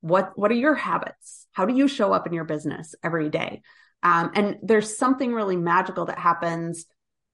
What, 0.00 0.32
what 0.38 0.50
are 0.50 0.54
your 0.54 0.74
habits? 0.74 1.46
How 1.52 1.64
do 1.64 1.74
you 1.74 1.88
show 1.88 2.12
up 2.12 2.26
in 2.26 2.34
your 2.34 2.44
business 2.44 2.94
every 3.02 3.30
day? 3.30 3.62
Um, 4.02 4.32
and 4.34 4.58
there's 4.62 4.98
something 4.98 5.32
really 5.32 5.56
magical 5.56 6.04
that 6.06 6.18
happens 6.18 6.84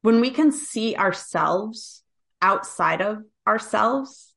when 0.03 0.21
we 0.21 0.31
can 0.31 0.53
see 0.53 0.95
ourselves 0.95 2.03
outside 2.41 3.03
of 3.03 3.19
ourselves 3.47 4.31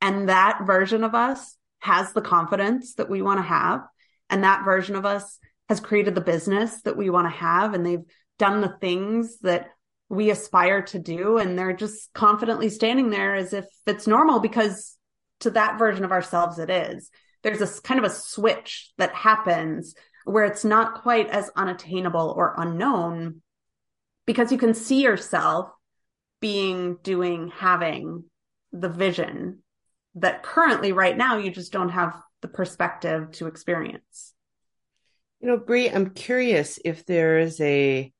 and 0.00 0.28
that 0.28 0.60
version 0.66 1.04
of 1.04 1.14
us 1.14 1.56
has 1.80 2.12
the 2.12 2.20
confidence 2.20 2.94
that 2.94 3.08
we 3.08 3.22
want 3.22 3.38
to 3.38 3.42
have. 3.42 3.82
And 4.28 4.44
that 4.44 4.64
version 4.64 4.96
of 4.96 5.06
us 5.06 5.38
has 5.68 5.80
created 5.80 6.14
the 6.14 6.20
business 6.20 6.82
that 6.82 6.96
we 6.96 7.10
want 7.10 7.26
to 7.26 7.38
have. 7.38 7.74
And 7.74 7.84
they've 7.84 8.04
done 8.38 8.60
the 8.60 8.76
things 8.80 9.38
that 9.40 9.70
we 10.08 10.30
aspire 10.30 10.82
to 10.82 10.98
do 10.98 11.38
and 11.38 11.58
they're 11.58 11.72
just 11.72 12.12
confidently 12.12 12.68
standing 12.68 13.10
there 13.10 13.34
as 13.34 13.52
if 13.52 13.64
it's 13.86 14.06
normal 14.06 14.40
because 14.40 14.96
to 15.40 15.50
that 15.50 15.78
version 15.78 16.04
of 16.04 16.12
ourselves 16.12 16.58
it 16.58 16.70
is. 16.70 17.10
There's 17.42 17.60
a 17.60 17.82
kind 17.82 17.98
of 17.98 18.04
a 18.04 18.14
switch 18.14 18.92
that 18.98 19.14
happens 19.14 19.94
where 20.24 20.44
it's 20.44 20.64
not 20.64 21.02
quite 21.02 21.28
as 21.28 21.50
unattainable 21.56 22.34
or 22.36 22.54
unknown 22.56 23.42
because 24.26 24.50
you 24.50 24.58
can 24.58 24.74
see 24.74 25.02
yourself 25.02 25.70
being 26.40 26.98
doing 27.02 27.52
having 27.56 28.24
the 28.72 28.88
vision 28.88 29.62
that 30.16 30.42
currently 30.42 30.92
right 30.92 31.16
now 31.16 31.36
you 31.36 31.50
just 31.50 31.72
don't 31.72 31.90
have 31.90 32.20
the 32.42 32.48
perspective 32.48 33.30
to 33.32 33.46
experience. 33.46 34.34
You 35.40 35.48
know 35.48 35.58
Bri 35.58 35.90
i'm 35.90 36.10
curious 36.10 36.78
if 36.84 37.04
there 37.04 37.38
is 37.38 37.60
a 37.60 38.12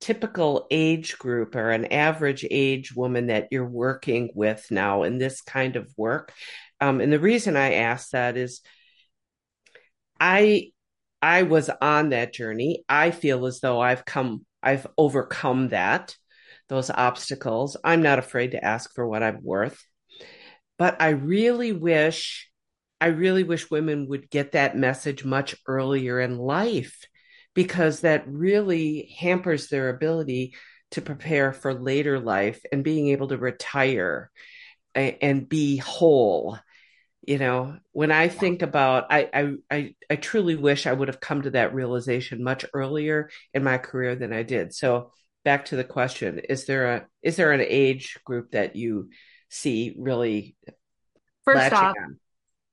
typical 0.00 0.66
age 0.70 1.18
group 1.18 1.56
or 1.56 1.70
an 1.70 1.86
average 1.86 2.44
age 2.50 2.94
woman 2.94 3.26
that 3.26 3.48
you're 3.50 3.68
working 3.68 4.30
with 4.34 4.64
now 4.70 5.02
in 5.02 5.18
this 5.18 5.40
kind 5.40 5.76
of 5.76 5.92
work. 5.96 6.32
Um, 6.80 7.00
and 7.00 7.12
the 7.12 7.18
reason 7.18 7.56
i 7.56 7.74
ask 7.74 8.10
that 8.10 8.36
is 8.36 8.60
i 10.20 10.70
i 11.20 11.42
was 11.42 11.70
on 11.80 12.10
that 12.10 12.32
journey. 12.32 12.84
I 12.88 13.10
feel 13.10 13.46
as 13.46 13.60
though 13.60 13.80
i've 13.80 14.04
come 14.04 14.44
i've 14.62 14.86
overcome 14.96 15.68
that 15.68 16.16
those 16.68 16.90
obstacles. 16.90 17.78
I'm 17.82 18.02
not 18.02 18.18
afraid 18.18 18.50
to 18.50 18.64
ask 18.64 18.94
for 18.94 19.08
what 19.08 19.22
i'm 19.22 19.40
worth. 19.42 19.82
But 20.78 21.02
i 21.02 21.08
really 21.10 21.72
wish 21.72 22.48
i 23.00 23.06
really 23.06 23.42
wish 23.42 23.70
women 23.70 24.06
would 24.08 24.30
get 24.30 24.52
that 24.52 24.76
message 24.76 25.24
much 25.24 25.56
earlier 25.66 26.20
in 26.20 26.38
life 26.38 27.04
because 27.58 28.02
that 28.02 28.22
really 28.28 29.12
hampers 29.18 29.66
their 29.66 29.88
ability 29.88 30.54
to 30.92 31.02
prepare 31.02 31.52
for 31.52 31.74
later 31.74 32.20
life 32.20 32.60
and 32.70 32.84
being 32.84 33.08
able 33.08 33.26
to 33.26 33.36
retire 33.36 34.30
and 34.94 35.48
be 35.48 35.76
whole. 35.78 36.56
You 37.26 37.38
know 37.38 37.76
when 37.90 38.12
i 38.12 38.28
think 38.28 38.62
about 38.62 39.08
I, 39.10 39.56
I 39.68 39.94
i 40.08 40.16
truly 40.16 40.54
wish 40.54 40.86
i 40.86 40.92
would 40.92 41.08
have 41.08 41.20
come 41.20 41.42
to 41.42 41.50
that 41.50 41.74
realization 41.74 42.42
much 42.42 42.64
earlier 42.72 43.28
in 43.52 43.64
my 43.64 43.76
career 43.76 44.14
than 44.14 44.32
i 44.32 44.44
did. 44.44 44.72
So 44.72 45.10
back 45.44 45.66
to 45.66 45.76
the 45.76 45.84
question 45.84 46.38
is 46.38 46.64
there 46.64 46.94
a 46.94 47.06
is 47.22 47.34
there 47.34 47.50
an 47.50 47.60
age 47.60 48.18
group 48.24 48.52
that 48.52 48.76
you 48.76 49.10
see 49.50 49.96
really 49.98 50.56
first 51.44 51.72
off 51.72 51.96
on? 51.98 52.20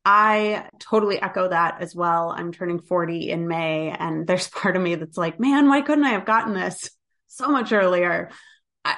I 0.05 0.69
totally 0.79 1.19
echo 1.19 1.49
that 1.49 1.81
as 1.81 1.95
well. 1.95 2.29
I'm 2.29 2.51
turning 2.51 2.79
40 2.79 3.31
in 3.31 3.47
May, 3.47 3.89
and 3.89 4.27
there's 4.27 4.47
part 4.49 4.75
of 4.75 4.81
me 4.81 4.95
that's 4.95 5.17
like, 5.17 5.39
man, 5.39 5.67
why 5.67 5.81
couldn't 5.81 6.05
I 6.05 6.11
have 6.11 6.25
gotten 6.25 6.53
this 6.53 6.89
so 7.27 7.49
much 7.49 7.73
earlier? 7.73 8.29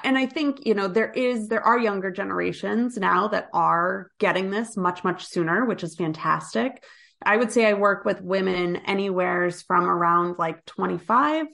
And 0.03 0.17
I 0.17 0.25
think, 0.25 0.65
you 0.65 0.73
know, 0.73 0.89
there 0.89 1.11
is, 1.11 1.47
there 1.47 1.63
are 1.63 1.79
younger 1.79 2.11
generations 2.11 2.97
now 2.97 3.29
that 3.29 3.47
are 3.53 4.11
getting 4.19 4.51
this 4.51 4.75
much, 4.75 5.05
much 5.05 5.25
sooner, 5.25 5.63
which 5.63 5.81
is 5.81 5.95
fantastic. 5.95 6.83
I 7.21 7.37
would 7.37 7.53
say 7.53 7.65
I 7.65 7.73
work 7.73 8.03
with 8.03 8.21
women 8.21 8.75
anywheres 8.75 9.61
from 9.61 9.85
around 9.85 10.35
like 10.37 10.65
25 10.65 11.47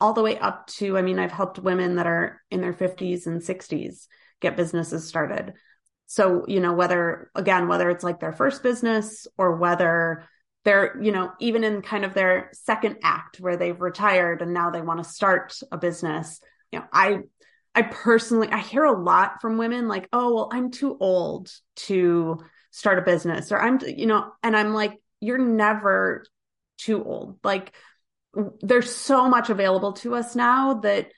all 0.00 0.14
the 0.14 0.22
way 0.22 0.38
up 0.38 0.66
to, 0.68 0.96
I 0.96 1.02
mean, 1.02 1.18
I've 1.18 1.32
helped 1.32 1.58
women 1.58 1.96
that 1.96 2.06
are 2.06 2.40
in 2.50 2.62
their 2.62 2.72
50s 2.72 3.26
and 3.26 3.42
60s 3.42 4.06
get 4.40 4.56
businesses 4.56 5.06
started. 5.06 5.52
So, 6.10 6.44
you 6.48 6.60
know, 6.60 6.72
whether, 6.72 7.30
again, 7.34 7.68
whether 7.68 7.90
it's 7.90 8.02
like 8.02 8.18
their 8.18 8.32
first 8.32 8.62
business 8.62 9.26
or 9.36 9.56
whether 9.56 10.26
they're, 10.64 10.98
you 11.02 11.12
know, 11.12 11.32
even 11.38 11.64
in 11.64 11.82
kind 11.82 12.02
of 12.02 12.14
their 12.14 12.48
second 12.54 12.96
act 13.02 13.40
where 13.40 13.58
they've 13.58 13.78
retired 13.78 14.40
and 14.40 14.54
now 14.54 14.70
they 14.70 14.80
want 14.80 15.04
to 15.04 15.08
start 15.08 15.54
a 15.70 15.76
business, 15.76 16.40
you 16.72 16.78
know, 16.78 16.86
I, 16.90 17.18
I 17.74 17.82
personally, 17.82 18.48
I 18.50 18.58
hear 18.58 18.84
a 18.84 18.98
lot 18.98 19.42
from 19.42 19.58
women 19.58 19.86
like, 19.86 20.08
oh, 20.10 20.34
well, 20.34 20.48
I'm 20.50 20.70
too 20.70 20.96
old 20.98 21.52
to 21.76 22.38
start 22.70 22.98
a 22.98 23.02
business 23.02 23.52
or 23.52 23.60
I'm, 23.60 23.78
you 23.86 24.06
know, 24.06 24.32
and 24.42 24.56
I'm 24.56 24.72
like, 24.72 24.94
you're 25.20 25.36
never 25.36 26.24
too 26.78 27.04
old. 27.04 27.38
Like, 27.44 27.74
there's 28.60 28.94
so 28.94 29.28
much 29.28 29.50
available 29.50 29.92
to 29.94 30.14
us 30.14 30.34
now 30.34 30.80
that 30.80 31.12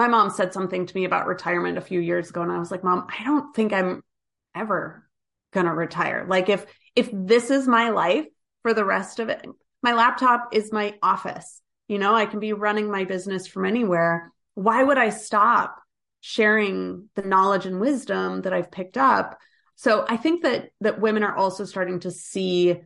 my 0.00 0.08
mom 0.08 0.30
said 0.30 0.54
something 0.54 0.86
to 0.86 0.96
me 0.96 1.04
about 1.04 1.26
retirement 1.26 1.76
a 1.76 1.82
few 1.82 2.00
years 2.00 2.30
ago 2.30 2.40
and 2.40 2.50
I 2.50 2.58
was 2.58 2.70
like, 2.70 2.82
"Mom, 2.82 3.06
I 3.10 3.22
don't 3.22 3.54
think 3.54 3.74
I'm 3.74 4.02
ever 4.54 5.06
going 5.52 5.66
to 5.66 5.74
retire. 5.74 6.24
Like 6.26 6.48
if 6.48 6.64
if 6.96 7.10
this 7.12 7.50
is 7.50 7.68
my 7.68 7.90
life 7.90 8.24
for 8.62 8.72
the 8.72 8.84
rest 8.84 9.20
of 9.20 9.28
it, 9.28 9.46
my 9.82 9.92
laptop 9.92 10.54
is 10.54 10.72
my 10.72 10.94
office. 11.02 11.60
You 11.86 11.98
know, 11.98 12.14
I 12.14 12.24
can 12.24 12.40
be 12.40 12.54
running 12.54 12.90
my 12.90 13.04
business 13.04 13.46
from 13.46 13.66
anywhere. 13.66 14.32
Why 14.54 14.82
would 14.82 14.96
I 14.96 15.10
stop 15.10 15.76
sharing 16.22 17.10
the 17.14 17.22
knowledge 17.22 17.66
and 17.66 17.78
wisdom 17.78 18.40
that 18.42 18.54
I've 18.54 18.70
picked 18.70 18.96
up?" 18.96 19.38
So 19.74 20.06
I 20.08 20.16
think 20.16 20.44
that 20.44 20.70
that 20.80 20.98
women 20.98 21.24
are 21.24 21.36
also 21.36 21.66
starting 21.66 22.00
to 22.00 22.10
see 22.10 22.80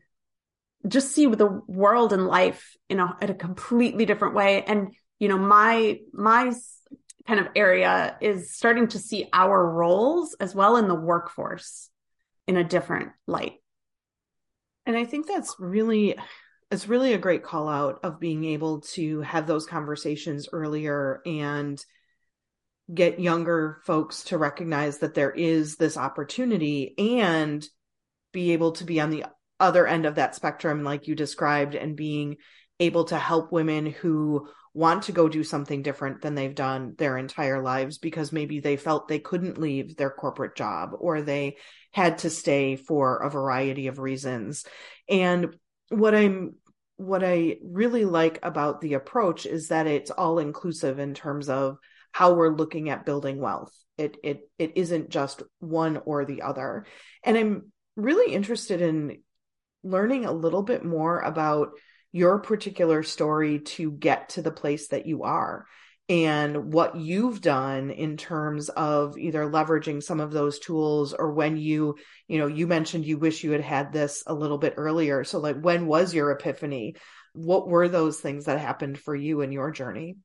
just 0.89 1.13
see 1.13 1.27
the 1.27 1.63
world 1.69 2.13
and 2.13 2.27
life 2.27 2.77
in 2.89 2.99
a, 2.99 3.17
in 3.23 3.31
a 3.31 3.35
completely 3.35 4.05
different 4.05 4.35
way 4.35 4.65
and 4.65 4.93
you 5.19 5.29
know 5.29 5.39
my 5.39 6.01
my 6.13 6.53
kind 7.27 7.41
of 7.41 7.49
area 7.57 8.17
is 8.21 8.55
starting 8.55 8.89
to 8.89 8.99
see 8.99 9.29
our 9.33 9.71
roles 9.71 10.35
as 10.41 10.55
well 10.55 10.77
in 10.77 10.89
the 10.89 10.95
workforce 10.95 11.89
in 12.47 12.57
a 12.57 12.65
different 12.65 13.11
light. 13.27 13.55
And 14.87 14.97
I 14.97 15.05
think 15.05 15.27
that's 15.27 15.57
really 15.59 16.17
it's 16.71 16.89
really 16.89 17.13
a 17.13 17.19
great 17.19 17.45
call 17.45 17.69
out 17.69 18.01
of 18.03 18.19
being 18.19 18.45
able 18.45 18.81
to 18.81 19.21
have 19.21 19.47
those 19.47 19.67
conversations 19.67 20.49
earlier 20.53 21.21
and 21.25 21.83
get 22.93 23.21
younger 23.21 23.81
folks 23.85 24.25
to 24.25 24.39
recognize 24.39 24.99
that 24.99 25.15
there 25.15 25.31
is 25.31 25.77
this 25.77 25.97
opportunity 25.97 26.95
and 26.99 27.67
be 28.33 28.53
able 28.53 28.73
to 28.73 28.85
be 28.85 29.01
on 29.01 29.11
the 29.11 29.25
other 29.61 29.87
end 29.87 30.05
of 30.05 30.17
that 30.17 30.35
spectrum 30.35 30.83
like 30.83 31.07
you 31.07 31.15
described 31.15 31.75
and 31.75 31.97
being 31.97 32.37
able 32.81 33.05
to 33.05 33.19
help 33.19 33.53
women 33.53 33.87
who 33.87 34.49
want 34.75 35.05
to 35.05 35.13
go 35.13 35.29
do 35.29 35.45
something 35.45 35.83
different 35.83 36.21
than 36.21 36.35
they've 36.35 36.55
done 36.55 36.95
their 36.99 37.17
entire 37.17 37.63
lives 37.63 37.99
because 37.99 38.33
maybe 38.33 38.59
they 38.59 38.77
felt 38.77 39.07
they 39.07 39.21
couldn't 39.21 39.57
leave 39.57 39.97
their 39.97 40.11
corporate 40.11 40.57
job 40.57 40.91
or 40.99 41.23
they 41.23 41.57
had 41.93 42.19
to 42.19 42.29
stay 42.29 42.75
for 42.75 43.19
a 43.19 43.31
variety 43.31 43.87
of 43.87 44.01
reasons. 44.01 44.67
And 45.09 45.57
what 45.91 46.15
I'm 46.15 46.57
what 46.97 47.25
I 47.25 47.57
really 47.63 48.05
like 48.05 48.39
about 48.43 48.81
the 48.81 48.95
approach 48.95 49.47
is 49.47 49.69
that 49.69 49.87
it's 49.87 50.11
all 50.11 50.39
inclusive 50.39 50.99
in 50.99 51.15
terms 51.15 51.49
of 51.49 51.79
how 52.13 52.35
we're 52.35 52.55
looking 52.55 52.89
at 52.89 53.07
building 53.07 53.41
wealth. 53.41 53.73
It 53.97 54.17
it 54.25 54.51
it 54.59 54.73
isn't 54.75 55.11
just 55.11 55.43
one 55.61 56.01
or 56.05 56.25
the 56.25 56.43
other. 56.43 56.87
And 57.23 57.37
I'm 57.39 57.73
really 57.95 58.35
interested 58.35 58.81
in 58.81 59.23
learning 59.85 60.25
a 60.25 60.33
little 60.33 60.63
bit 60.63 60.85
more 60.85 61.21
about 61.21 61.71
your 62.15 62.39
particular 62.39 63.03
story 63.03 63.59
to 63.59 63.91
get 63.91 64.29
to 64.29 64.41
the 64.41 64.53
place 64.53 64.87
that 64.89 65.05
you 65.05 65.25
are. 65.25 65.67
And 66.09 66.73
what 66.73 66.95
you've 66.95 67.41
done 67.41 67.91
in 67.91 68.17
terms 68.17 68.69
of 68.69 69.19
either 69.19 69.51
leveraging 69.51 70.01
some 70.01 70.21
of 70.21 70.31
those 70.31 70.61
tools 70.61 71.13
or 71.13 71.33
when 71.33 71.57
you 71.57 71.97
you 72.29 72.39
know 72.39 72.47
you 72.47 72.69
mentioned 72.69 73.05
you 73.05 73.19
wish 73.19 73.43
you 73.43 73.51
had 73.51 73.63
had 73.63 73.93
this 73.93 74.23
a 74.29 74.35
little 74.35 74.59
bit 74.59 74.75
earlier. 74.77 75.25
So 75.25 75.41
like 75.41 75.59
when 75.61 75.87
was 75.87 76.15
your 76.15 76.31
epiphany? 76.31 76.95
What 77.33 77.67
were 77.67 77.89
those 77.89 78.21
things 78.21 78.45
that 78.45 78.61
happened 78.61 78.97
for 78.97 79.17
you 79.17 79.41
in 79.41 79.51
your 79.51 79.73
journey? 79.73 80.17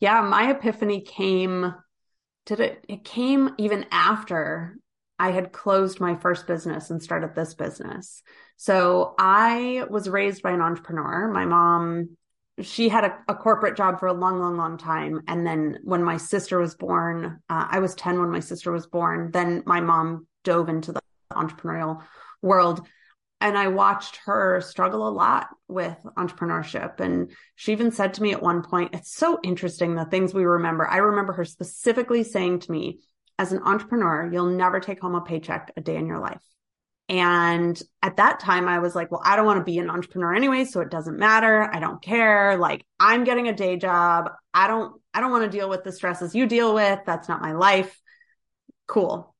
Yeah 0.00 0.20
my 0.22 0.50
epiphany 0.50 1.02
came 1.02 1.74
did 2.46 2.58
it 2.58 2.84
it 2.88 3.04
came 3.04 3.50
even 3.58 3.86
after 3.92 4.78
I 5.18 5.32
had 5.32 5.52
closed 5.52 6.00
my 6.00 6.14
first 6.14 6.46
business 6.46 6.90
and 6.90 7.02
started 7.02 7.34
this 7.34 7.54
business. 7.54 8.22
So 8.56 9.14
I 9.18 9.84
was 9.88 10.08
raised 10.08 10.42
by 10.42 10.52
an 10.52 10.60
entrepreneur. 10.60 11.28
My 11.28 11.44
mom, 11.44 12.16
she 12.60 12.88
had 12.88 13.04
a, 13.04 13.18
a 13.28 13.34
corporate 13.34 13.76
job 13.76 14.00
for 14.00 14.06
a 14.06 14.12
long, 14.12 14.38
long, 14.38 14.56
long 14.56 14.78
time. 14.78 15.22
And 15.26 15.46
then 15.46 15.78
when 15.82 16.02
my 16.02 16.16
sister 16.16 16.58
was 16.58 16.74
born, 16.74 17.40
uh, 17.48 17.66
I 17.70 17.80
was 17.80 17.94
10 17.94 18.20
when 18.20 18.30
my 18.30 18.40
sister 18.40 18.70
was 18.72 18.86
born. 18.86 19.30
Then 19.32 19.62
my 19.66 19.80
mom 19.80 20.26
dove 20.44 20.68
into 20.68 20.92
the 20.92 21.00
entrepreneurial 21.32 22.02
world. 22.42 22.86
And 23.40 23.56
I 23.56 23.68
watched 23.68 24.16
her 24.24 24.60
struggle 24.60 25.06
a 25.06 25.10
lot 25.10 25.48
with 25.68 25.96
entrepreneurship. 26.16 26.98
And 26.98 27.30
she 27.54 27.72
even 27.72 27.92
said 27.92 28.14
to 28.14 28.22
me 28.22 28.32
at 28.32 28.42
one 28.42 28.62
point, 28.62 28.94
it's 28.94 29.14
so 29.14 29.38
interesting 29.44 29.94
the 29.94 30.04
things 30.04 30.34
we 30.34 30.44
remember. 30.44 30.88
I 30.88 30.96
remember 30.96 31.32
her 31.34 31.44
specifically 31.44 32.24
saying 32.24 32.60
to 32.60 32.72
me, 32.72 32.98
as 33.38 33.52
an 33.52 33.62
entrepreneur, 33.64 34.28
you'll 34.32 34.50
never 34.50 34.80
take 34.80 35.00
home 35.00 35.14
a 35.14 35.20
paycheck 35.20 35.72
a 35.76 35.80
day 35.80 35.96
in 35.96 36.06
your 36.06 36.18
life. 36.18 36.42
And 37.08 37.80
at 38.02 38.18
that 38.18 38.38
time, 38.40 38.68
I 38.68 38.80
was 38.80 38.94
like, 38.94 39.10
well, 39.10 39.22
I 39.24 39.36
don't 39.36 39.46
want 39.46 39.60
to 39.60 39.64
be 39.64 39.78
an 39.78 39.88
entrepreneur 39.88 40.34
anyway, 40.34 40.64
so 40.64 40.80
it 40.80 40.90
doesn't 40.90 41.18
matter. 41.18 41.70
I 41.72 41.80
don't 41.80 42.02
care. 42.02 42.58
Like, 42.58 42.84
I'm 43.00 43.24
getting 43.24 43.48
a 43.48 43.54
day 43.54 43.76
job. 43.76 44.30
I 44.52 44.66
don't, 44.66 45.00
I 45.14 45.20
don't 45.20 45.30
want 45.30 45.50
to 45.50 45.56
deal 45.56 45.70
with 45.70 45.84
the 45.84 45.92
stresses 45.92 46.34
you 46.34 46.46
deal 46.46 46.74
with. 46.74 46.98
That's 47.06 47.28
not 47.28 47.40
my 47.40 47.52
life. 47.52 47.98
Cool. 48.86 49.34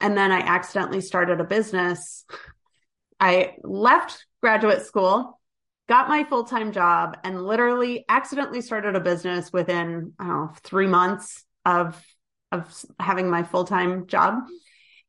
And 0.00 0.16
then 0.16 0.32
I 0.32 0.40
accidentally 0.40 1.02
started 1.02 1.40
a 1.40 1.44
business. 1.44 2.24
I 3.20 3.54
left 3.62 4.26
graduate 4.40 4.86
school, 4.86 5.38
got 5.88 6.08
my 6.08 6.24
full 6.24 6.44
time 6.44 6.72
job, 6.72 7.18
and 7.24 7.44
literally 7.44 8.06
accidentally 8.08 8.62
started 8.62 8.94
a 8.94 9.00
business 9.00 9.52
within, 9.52 10.12
I 10.18 10.26
don't 10.26 10.34
know, 10.34 10.52
three 10.62 10.86
months 10.86 11.44
of 11.64 12.02
of 12.52 12.84
having 12.98 13.28
my 13.28 13.42
full-time 13.42 14.06
job 14.06 14.34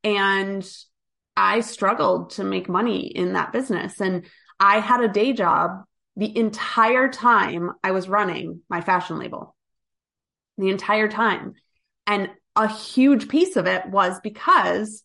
and 0.04 0.68
I 1.36 1.62
struggled 1.62 2.32
to 2.32 2.44
make 2.44 2.68
money 2.68 3.06
in 3.08 3.34
that 3.34 3.52
business. 3.52 4.02
And 4.02 4.26
I 4.60 4.80
had 4.80 5.02
a 5.02 5.08
day 5.08 5.34
job 5.34 5.84
the 6.16 6.36
entire 6.36 7.10
time 7.10 7.72
I 7.84 7.92
was 7.92 8.10
running 8.10 8.62
my 8.70 8.82
fashion 8.82 9.20
label. 9.20 9.56
The 10.58 10.70
entire 10.70 11.08
time. 11.08 11.54
And 12.08 12.32
a 12.56 12.68
huge 12.68 13.28
piece 13.28 13.56
of 13.56 13.68
it 13.68 13.88
was 13.88 14.20
because 14.22 15.04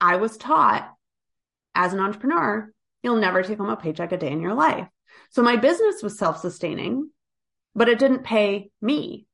I 0.00 0.16
was 0.16 0.36
taught 0.36 0.88
as 1.74 1.92
an 1.92 1.98
entrepreneur, 1.98 2.72
you'll 3.02 3.16
never 3.16 3.42
take 3.42 3.58
home 3.58 3.70
a 3.70 3.76
paycheck 3.76 4.12
a 4.12 4.16
day 4.16 4.30
in 4.30 4.40
your 4.40 4.54
life. 4.54 4.86
So 5.30 5.42
my 5.42 5.56
business 5.56 6.02
was 6.04 6.18
self 6.18 6.38
sustaining, 6.38 7.10
but 7.74 7.88
it 7.88 7.98
didn't 7.98 8.22
pay 8.22 8.70
me. 8.80 9.26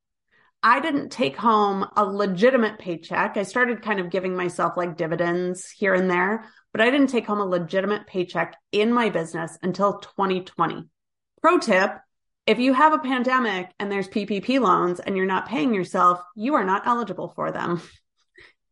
I 0.63 0.81
didn't 0.81 1.11
take 1.11 1.37
home 1.37 1.87
a 1.97 2.05
legitimate 2.05 2.79
paycheck. 2.79 3.37
I 3.37 3.45
started 3.45 3.83
kind 3.83 3.99
of 4.01 4.11
giving 4.11 4.37
myself 4.37 4.77
like 4.77 4.97
dividends 4.97 5.71
here 5.71 5.95
and 5.95 6.11
there, 6.11 6.45
but 6.73 6.81
I 6.81 6.91
didn't 6.91 7.09
take 7.09 7.27
home 7.27 7.41
a 7.41 7.47
legitimate 7.47 8.07
paycheck 8.07 8.57
in 8.73 8.93
my 8.93 9.09
business 9.09 9.57
until 9.63 9.99
2020. 9.99 10.85
Pro 11.41 11.59
tip 11.59 11.93
if 12.47 12.59
you 12.59 12.73
have 12.73 12.93
a 12.93 12.99
pandemic 12.99 13.71
and 13.79 13.93
there's 13.93 14.09
PPP 14.09 14.61
loans 14.61 14.99
and 14.99 15.17
you're 15.17 15.27
not 15.27 15.47
paying 15.47 15.73
yourself, 15.73 16.21
you 16.35 16.55
are 16.55 16.65
not 16.65 16.87
eligible 16.87 17.29
for 17.29 17.53
them. 17.53 17.81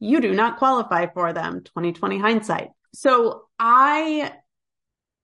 You 0.01 0.21
do 0.21 0.33
not 0.33 0.59
qualify 0.59 1.07
for 1.07 1.33
them. 1.33 1.63
2020 1.65 2.19
hindsight. 2.19 2.71
So 2.95 3.47
I 3.59 4.33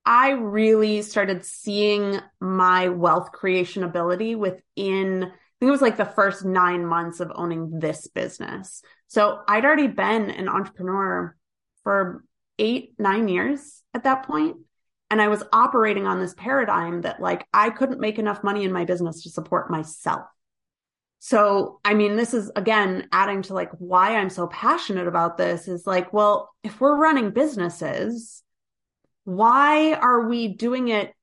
I 0.04 0.30
really 0.30 1.02
started 1.02 1.44
seeing 1.44 2.20
my 2.40 2.88
wealth 2.88 3.30
creation 3.30 3.84
ability 3.84 4.34
within 4.34 5.32
think 5.64 5.70
it 5.70 5.72
was 5.72 5.82
like 5.82 5.96
the 5.96 6.04
first 6.04 6.44
9 6.44 6.84
months 6.84 7.20
of 7.20 7.32
owning 7.34 7.78
this 7.78 8.06
business. 8.08 8.82
So 9.06 9.38
I'd 9.48 9.64
already 9.64 9.86
been 9.86 10.28
an 10.28 10.46
entrepreneur 10.46 11.34
for 11.82 12.22
8 12.58 12.92
9 12.98 13.28
years 13.28 13.82
at 13.94 14.04
that 14.04 14.26
point 14.26 14.58
and 15.10 15.22
I 15.22 15.28
was 15.28 15.42
operating 15.54 16.06
on 16.06 16.20
this 16.20 16.34
paradigm 16.34 17.00
that 17.00 17.18
like 17.18 17.46
I 17.54 17.70
couldn't 17.70 17.98
make 17.98 18.18
enough 18.18 18.44
money 18.44 18.64
in 18.64 18.72
my 18.72 18.84
business 18.84 19.22
to 19.22 19.30
support 19.30 19.70
myself. 19.70 20.26
So, 21.20 21.80
I 21.82 21.94
mean, 21.94 22.16
this 22.16 22.34
is 22.34 22.52
again 22.54 23.08
adding 23.10 23.40
to 23.42 23.54
like 23.54 23.70
why 23.78 24.16
I'm 24.16 24.28
so 24.28 24.46
passionate 24.48 25.08
about 25.08 25.38
this 25.38 25.66
is 25.66 25.86
like, 25.86 26.12
well, 26.12 26.52
if 26.62 26.78
we're 26.78 26.96
running 26.96 27.30
businesses, 27.30 28.42
why 29.24 29.94
are 29.94 30.28
we 30.28 30.48
doing 30.48 30.88
it 30.88 31.14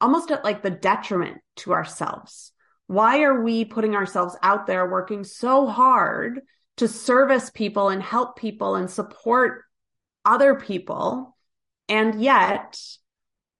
almost 0.00 0.30
at 0.30 0.42
like 0.42 0.62
the 0.62 0.70
detriment 0.70 1.42
to 1.56 1.74
ourselves? 1.74 2.52
Why 2.90 3.22
are 3.22 3.40
we 3.40 3.64
putting 3.64 3.94
ourselves 3.94 4.36
out 4.42 4.66
there 4.66 4.90
working 4.90 5.22
so 5.22 5.68
hard 5.68 6.40
to 6.78 6.88
service 6.88 7.48
people 7.48 7.88
and 7.88 8.02
help 8.02 8.36
people 8.36 8.74
and 8.74 8.90
support 8.90 9.62
other 10.24 10.56
people? 10.56 11.36
And 11.88 12.20
yet 12.20 12.80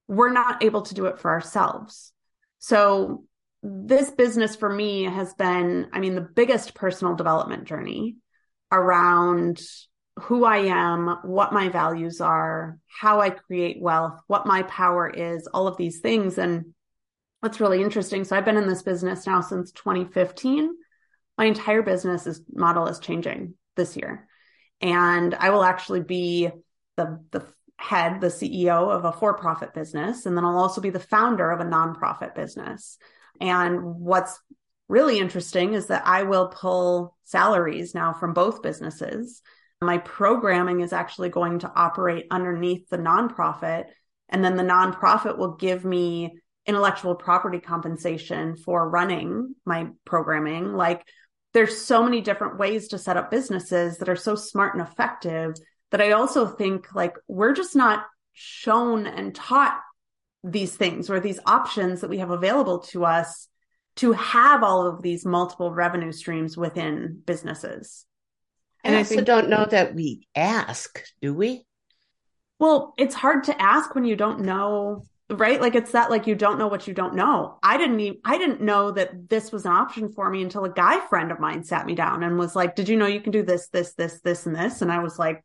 we're 0.09 0.33
not 0.33 0.65
able 0.65 0.83
to 0.83 0.95
do 0.95 1.07
it 1.07 1.21
for 1.21 1.31
ourselves. 1.31 2.13
So 2.59 3.23
this 3.63 4.11
business 4.11 4.57
for 4.57 4.69
me 4.69 5.05
has 5.05 5.33
been, 5.35 5.87
I 5.93 6.01
mean, 6.01 6.17
the 6.17 6.23
biggest 6.23 6.75
personal 6.75 7.15
development 7.15 7.67
journey 7.67 8.17
around 8.73 9.61
who 10.23 10.45
I 10.45 10.57
am, 10.57 11.19
what 11.23 11.53
my 11.53 11.69
values 11.69 12.21
are, 12.21 12.81
how 12.89 13.21
I 13.21 13.31
create 13.31 13.81
wealth, 13.81 14.19
what 14.27 14.45
my 14.45 14.65
power 14.65 15.09
is, 15.09 15.47
all 15.47 15.69
of 15.69 15.77
these 15.77 16.01
things. 16.01 16.37
And 16.37 16.75
what's 17.41 17.61
really 17.61 17.83
interesting. 17.83 18.25
So 18.25 18.37
I've 18.37 18.45
been 18.45 18.57
in 18.57 18.69
this 18.69 18.83
business 18.83 19.27
now 19.27 19.41
since 19.41 19.73
2015. 19.73 20.75
My 21.37 21.47
entire 21.47 21.83
business 21.83 22.27
is, 22.27 22.43
model 22.53 22.87
is 22.87 22.99
changing 22.99 23.55
this 23.77 23.97
year. 23.97 24.29
And 24.81 25.35
I 25.35 25.51
will 25.51 25.65
actually 25.65 26.01
be 26.01 26.51
the, 26.97 27.23
the 27.31 27.47
head, 27.77 28.21
the 28.21 28.29
CEO 28.29 28.91
of 28.91 29.05
a 29.05 29.13
for 29.13 29.35
profit 29.35 29.73
business. 29.73 30.27
And 30.27 30.37
then 30.37 30.45
I'll 30.45 30.59
also 30.59 30.81
be 30.81 30.91
the 30.91 31.01
founder 31.01 31.51
of 31.51 31.61
a 31.61 31.65
nonprofit 31.65 32.35
business. 32.35 32.99
And 33.41 33.83
what's 33.83 34.39
really 34.89 35.19
interesting 35.19 35.75
is 35.75 35.87
that 35.87 36.07
I 36.07 36.25
will 36.25 36.49
pull 36.49 37.17
salaries 37.25 37.95
now 37.95 38.13
from 38.13 38.35
both 38.35 38.63
businesses. 38.63 39.41
My 39.81 39.99
programming 39.99 40.81
is 40.81 40.93
actually 40.93 41.31
going 41.31 41.61
to 41.61 41.73
operate 41.75 42.27
underneath 42.31 42.89
the 42.91 42.99
nonprofit. 42.99 43.85
And 44.29 44.45
then 44.45 44.57
the 44.57 44.63
nonprofit 44.63 45.39
will 45.39 45.57
give 45.57 45.85
me 45.85 46.39
intellectual 46.67 47.15
property 47.15 47.59
compensation 47.59 48.57
for 48.57 48.89
running 48.89 49.55
my 49.65 49.89
programming. 50.05 50.73
Like 50.75 51.05
there's 51.53 51.81
so 51.81 52.03
many 52.03 52.21
different 52.21 52.59
ways 52.59 52.89
to 52.89 52.99
set 52.99 53.17
up 53.17 53.31
businesses 53.31 53.99
that 53.99 54.09
are 54.09 54.17
so 54.17 54.35
smart 54.35 54.75
and 54.75 54.87
effective 54.87 55.55
that 55.91 56.01
I 56.01 56.13
also 56.13 56.47
think 56.47 56.95
like 56.95 57.17
we're 57.27 57.55
just 57.55 57.75
not 57.75 58.05
shown 58.33 59.07
and 59.07 59.35
taught 59.35 59.79
these 60.45 60.75
things 60.75 61.11
or 61.11 61.21
these 61.21 61.41
options 61.47 62.01
that 62.01 62.11
we 62.11 62.19
have 62.19 62.31
available 62.31 62.79
to 62.79 63.05
us 63.05 63.49
to 63.97 64.13
have 64.13 64.63
all 64.63 64.87
of 64.87 65.03
these 65.03 65.27
multiple 65.27 65.73
revenue 65.73 66.13
streams 66.13 66.57
within 66.57 67.21
businesses. 67.27 68.07
And 68.83 68.95
I, 68.95 69.01
I 69.01 69.03
think, 69.03 69.25
don't 69.25 69.51
know 69.51 69.67
that 69.67 69.95
we 69.95 70.27
ask, 70.35 71.03
do 71.21 71.35
we? 71.35 71.67
Well, 72.59 72.95
it's 72.97 73.15
hard 73.15 73.45
to 73.45 73.61
ask 73.61 73.95
when 73.95 74.05
you 74.05 74.17
don't 74.17 74.41
know 74.41 75.05
right? 75.31 75.61
Like 75.61 75.75
it's 75.75 75.93
that 75.93 76.11
like 76.11 76.27
you 76.27 76.35
don't 76.35 76.59
know 76.59 76.69
what 76.69 76.87
you 76.87 76.95
don't 76.95 77.15
know. 77.15 77.59
I 77.63 77.77
didn't 77.77 78.01
even 78.01 78.21
i 78.25 78.39
didn't 78.39 78.61
know 78.61 78.91
that 78.93 79.29
this 79.29 79.53
was 79.53 79.65
an 79.65 79.73
option 79.73 80.13
for 80.13 80.29
me 80.29 80.43
until 80.43 80.65
a 80.65 80.73
guy 80.73 81.07
friend 81.09 81.31
of 81.31 81.41
mine 81.41 81.65
sat 81.65 81.87
me 81.87 81.95
down 81.95 82.23
and 82.23 82.39
was 82.39 82.57
like 82.57 82.75
did 82.75 82.89
you 82.89 82.97
know 82.97 83.07
you 83.07 83.21
can 83.21 83.33
do 83.33 83.43
this 83.43 83.69
this 83.69 83.95
this 83.95 84.21
this 84.21 84.47
and 84.47 84.55
this? 84.55 84.83
And 84.83 84.91
i 84.91 84.99
was 84.99 85.19
like 85.19 85.45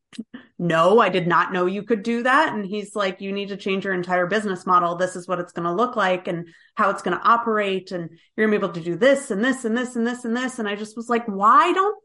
no 0.58 1.00
i 1.00 1.10
did 1.10 1.28
not 1.28 1.54
know 1.54 1.66
you 1.66 1.84
could 1.84 2.04
do 2.04 2.24
that. 2.24 2.54
And 2.54 2.66
he's 2.66 2.96
like 2.96 3.22
you 3.22 3.32
need 3.32 3.50
to 3.50 3.58
change 3.58 3.86
your 3.86 3.94
entire 3.94 4.28
business 4.28 4.66
model. 4.66 4.96
This 4.96 5.16
is 5.16 5.28
what 5.28 5.40
it's 5.40 5.52
going 5.52 5.66
to 5.66 5.74
look 5.74 5.96
like 5.96 6.28
and 6.28 6.48
how 6.76 6.90
it's 6.90 7.02
going 7.02 7.18
to 7.18 7.28
operate 7.28 7.92
and 7.92 8.10
you're 8.36 8.48
going 8.48 8.60
to 8.60 8.60
be 8.60 8.66
able 8.66 8.74
to 8.74 8.82
do 8.82 8.96
this 8.96 9.32
and 9.32 9.44
this 9.44 9.66
and 9.66 9.78
this 9.78 9.96
and 9.96 10.06
this 10.06 10.26
and 10.26 10.36
this. 10.36 10.60
And 10.60 10.68
i 10.68 10.76
just 10.76 10.98
was 10.98 11.10
like 11.10 11.26
why 11.28 11.72
don't 11.74 11.98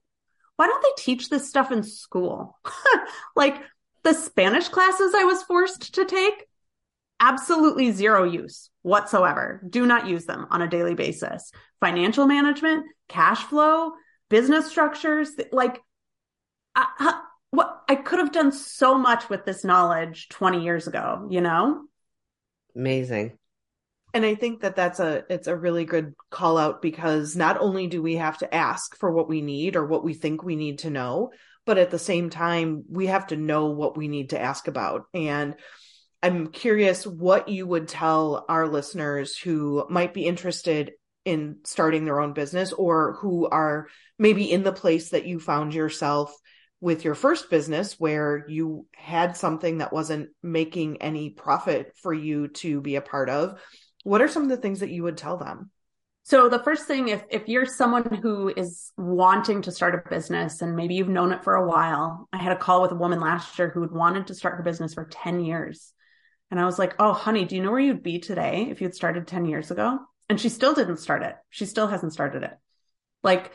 why 0.56 0.66
don't 0.66 0.82
they 0.82 1.02
teach 1.02 1.30
this 1.30 1.48
stuff 1.48 1.72
in 1.72 1.82
school? 1.82 2.58
Like 3.34 3.62
the 4.02 4.14
spanish 4.14 4.68
classes 4.68 5.12
i 5.14 5.24
was 5.24 5.42
forced 5.42 5.94
to 5.94 6.04
take 6.04 6.46
absolutely 7.20 7.92
zero 7.92 8.24
use 8.24 8.70
whatsoever. 8.82 9.62
Do 9.68 9.86
not 9.86 10.08
use 10.08 10.24
them 10.24 10.46
on 10.50 10.62
a 10.62 10.68
daily 10.68 10.94
basis. 10.94 11.52
Financial 11.80 12.26
management, 12.26 12.86
cash 13.08 13.44
flow, 13.44 13.92
business 14.28 14.68
structures, 14.68 15.30
like 15.52 15.80
uh, 16.74 16.84
I, 16.98 17.20
what 17.50 17.82
I 17.88 17.96
could 17.96 18.20
have 18.20 18.32
done 18.32 18.52
so 18.52 18.96
much 18.96 19.28
with 19.28 19.44
this 19.44 19.64
knowledge 19.64 20.28
20 20.30 20.62
years 20.62 20.86
ago, 20.86 21.26
you 21.30 21.40
know? 21.40 21.82
Amazing. 22.74 23.36
And 24.12 24.24
I 24.24 24.34
think 24.34 24.62
that 24.62 24.74
that's 24.74 24.98
a 24.98 25.24
it's 25.30 25.46
a 25.46 25.56
really 25.56 25.84
good 25.84 26.14
call 26.30 26.58
out 26.58 26.82
because 26.82 27.36
not 27.36 27.60
only 27.60 27.86
do 27.86 28.02
we 28.02 28.16
have 28.16 28.38
to 28.38 28.52
ask 28.52 28.96
for 28.96 29.12
what 29.12 29.28
we 29.28 29.40
need 29.40 29.76
or 29.76 29.86
what 29.86 30.02
we 30.02 30.14
think 30.14 30.42
we 30.42 30.56
need 30.56 30.80
to 30.80 30.90
know, 30.90 31.30
but 31.64 31.78
at 31.78 31.90
the 31.90 31.98
same 31.98 32.28
time 32.30 32.84
we 32.88 33.06
have 33.06 33.28
to 33.28 33.36
know 33.36 33.66
what 33.66 33.96
we 33.96 34.08
need 34.08 34.30
to 34.30 34.40
ask 34.40 34.66
about. 34.66 35.02
And 35.14 35.54
I'm 36.22 36.48
curious 36.48 37.06
what 37.06 37.48
you 37.48 37.66
would 37.66 37.88
tell 37.88 38.44
our 38.48 38.68
listeners 38.68 39.36
who 39.36 39.86
might 39.88 40.12
be 40.12 40.26
interested 40.26 40.92
in 41.24 41.58
starting 41.64 42.04
their 42.04 42.20
own 42.20 42.32
business 42.32 42.72
or 42.72 43.14
who 43.20 43.48
are 43.48 43.88
maybe 44.18 44.50
in 44.50 44.62
the 44.62 44.72
place 44.72 45.10
that 45.10 45.26
you 45.26 45.40
found 45.40 45.74
yourself 45.74 46.34
with 46.80 47.04
your 47.04 47.14
first 47.14 47.50
business 47.50 48.00
where 48.00 48.44
you 48.48 48.86
had 48.94 49.36
something 49.36 49.78
that 49.78 49.92
wasn't 49.92 50.30
making 50.42 51.02
any 51.02 51.30
profit 51.30 51.92
for 51.96 52.12
you 52.12 52.48
to 52.48 52.80
be 52.80 52.96
a 52.96 53.02
part 53.02 53.28
of. 53.28 53.60
What 54.02 54.22
are 54.22 54.28
some 54.28 54.44
of 54.44 54.48
the 54.48 54.56
things 54.56 54.80
that 54.80 54.90
you 54.90 55.02
would 55.02 55.18
tell 55.18 55.36
them? 55.36 55.70
So 56.22 56.48
the 56.48 56.62
first 56.62 56.86
thing, 56.86 57.08
if 57.08 57.24
if 57.30 57.48
you're 57.48 57.66
someone 57.66 58.20
who 58.22 58.52
is 58.54 58.92
wanting 58.96 59.62
to 59.62 59.72
start 59.72 59.94
a 59.94 60.08
business 60.08 60.62
and 60.62 60.76
maybe 60.76 60.94
you've 60.94 61.08
known 61.08 61.32
it 61.32 61.42
for 61.42 61.54
a 61.54 61.66
while, 61.66 62.28
I 62.32 62.38
had 62.38 62.52
a 62.52 62.58
call 62.58 62.82
with 62.82 62.92
a 62.92 62.96
woman 62.96 63.20
last 63.20 63.58
year 63.58 63.70
who 63.70 63.80
had 63.82 63.90
wanted 63.90 64.26
to 64.28 64.34
start 64.34 64.56
her 64.56 64.62
business 64.62 64.94
for 64.94 65.06
10 65.06 65.40
years. 65.40 65.92
And 66.50 66.58
I 66.58 66.64
was 66.64 66.78
like, 66.78 66.94
Oh, 66.98 67.12
honey, 67.12 67.44
do 67.44 67.56
you 67.56 67.62
know 67.62 67.70
where 67.70 67.80
you'd 67.80 68.02
be 68.02 68.18
today 68.18 68.68
if 68.70 68.80
you'd 68.80 68.94
started 68.94 69.26
10 69.26 69.46
years 69.46 69.70
ago? 69.70 70.00
And 70.28 70.40
she 70.40 70.48
still 70.48 70.74
didn't 70.74 70.98
start 70.98 71.22
it. 71.22 71.36
She 71.50 71.66
still 71.66 71.86
hasn't 71.86 72.12
started 72.12 72.42
it. 72.42 72.56
Like, 73.22 73.52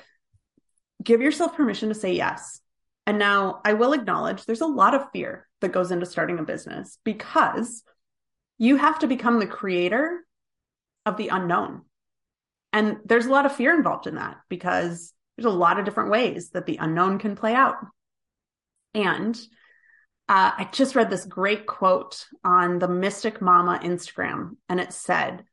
give 1.03 1.21
yourself 1.21 1.55
permission 1.55 1.89
to 1.89 1.95
say 1.95 2.13
yes. 2.13 2.59
And 3.07 3.19
now 3.19 3.61
I 3.63 3.73
will 3.73 3.93
acknowledge 3.93 4.45
there's 4.45 4.61
a 4.61 4.65
lot 4.65 4.95
of 4.95 5.11
fear 5.11 5.47
that 5.61 5.71
goes 5.71 5.91
into 5.91 6.05
starting 6.05 6.39
a 6.39 6.43
business 6.43 6.97
because 7.03 7.83
you 8.57 8.77
have 8.77 8.99
to 8.99 9.07
become 9.07 9.39
the 9.39 9.47
creator 9.47 10.25
of 11.05 11.17
the 11.17 11.29
unknown. 11.29 11.83
And 12.73 12.97
there's 13.05 13.25
a 13.25 13.31
lot 13.31 13.45
of 13.45 13.55
fear 13.55 13.73
involved 13.75 14.07
in 14.07 14.15
that 14.15 14.37
because 14.49 15.13
there's 15.37 15.45
a 15.45 15.57
lot 15.57 15.79
of 15.79 15.85
different 15.85 16.11
ways 16.11 16.49
that 16.49 16.65
the 16.65 16.77
unknown 16.77 17.19
can 17.19 17.35
play 17.35 17.53
out. 17.53 17.75
And 18.93 19.39
uh, 20.27 20.51
I 20.57 20.69
just 20.71 20.95
read 20.95 21.09
this 21.09 21.25
great 21.25 21.67
quote 21.67 22.25
on 22.43 22.79
the 22.79 22.87
Mystic 22.87 23.41
Mama 23.41 23.79
Instagram, 23.83 24.57
and 24.67 24.79
it 24.79 24.91
said, 24.91 25.45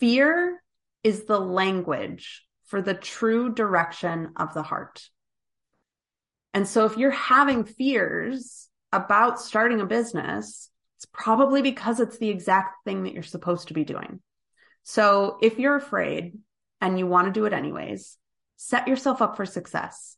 Fear 0.00 0.60
is 1.04 1.24
the 1.24 1.38
language 1.38 2.44
for 2.66 2.82
the 2.82 2.94
true 2.94 3.52
direction 3.52 4.32
of 4.36 4.54
the 4.54 4.62
heart. 4.62 5.08
And 6.54 6.66
so 6.66 6.86
if 6.86 6.96
you're 6.96 7.10
having 7.10 7.64
fears 7.64 8.68
about 8.92 9.40
starting 9.40 9.80
a 9.80 9.86
business, 9.86 10.70
it's 10.96 11.06
probably 11.12 11.62
because 11.62 12.00
it's 12.00 12.18
the 12.18 12.28
exact 12.28 12.84
thing 12.84 13.04
that 13.04 13.14
you're 13.14 13.22
supposed 13.22 13.68
to 13.68 13.74
be 13.74 13.84
doing. 13.84 14.20
So 14.82 15.38
if 15.40 15.58
you're 15.58 15.76
afraid 15.76 16.38
and 16.80 16.98
you 16.98 17.06
want 17.06 17.26
to 17.26 17.32
do 17.32 17.46
it 17.46 17.52
anyways, 17.52 18.16
set 18.56 18.88
yourself 18.88 19.22
up 19.22 19.36
for 19.36 19.46
success. 19.46 20.16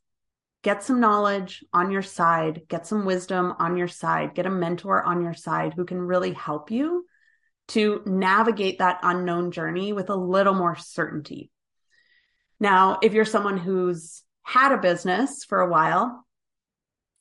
Get 0.63 0.85
some 0.85 1.01
knowledge 1.01 1.65
on 1.73 1.91
your 1.91 2.03
side, 2.03 2.63
get 2.69 2.87
some 2.87 3.05
wisdom 3.05 3.55
on 3.59 3.77
your 3.77 3.89
side, 3.89 4.35
get 4.35 4.47
a 4.47 4.51
mentor 4.51 5.03
on 5.03 5.23
your 5.23 5.35
side 5.35 5.75
who 5.75 5.85
can 5.85 6.01
really 6.01 6.33
help 6.33 6.71
you 6.71 7.05
to 7.69 8.03
navigate 8.07 8.79
that 8.79 9.01
unknown 9.03 9.51
journey 9.51 9.93
with 9.93 10.11
a 10.11 10.17
little 10.17 10.55
more 10.55 10.77
certainty. 10.77 11.51
Now, 12.61 12.99
if 13.03 13.13
you're 13.13 13.25
someone 13.25 13.59
who's 13.59 14.23
had 14.43 14.73
a 14.73 14.79
business 14.79 15.45
for 15.45 15.61
a 15.61 15.69
while, 15.69 16.25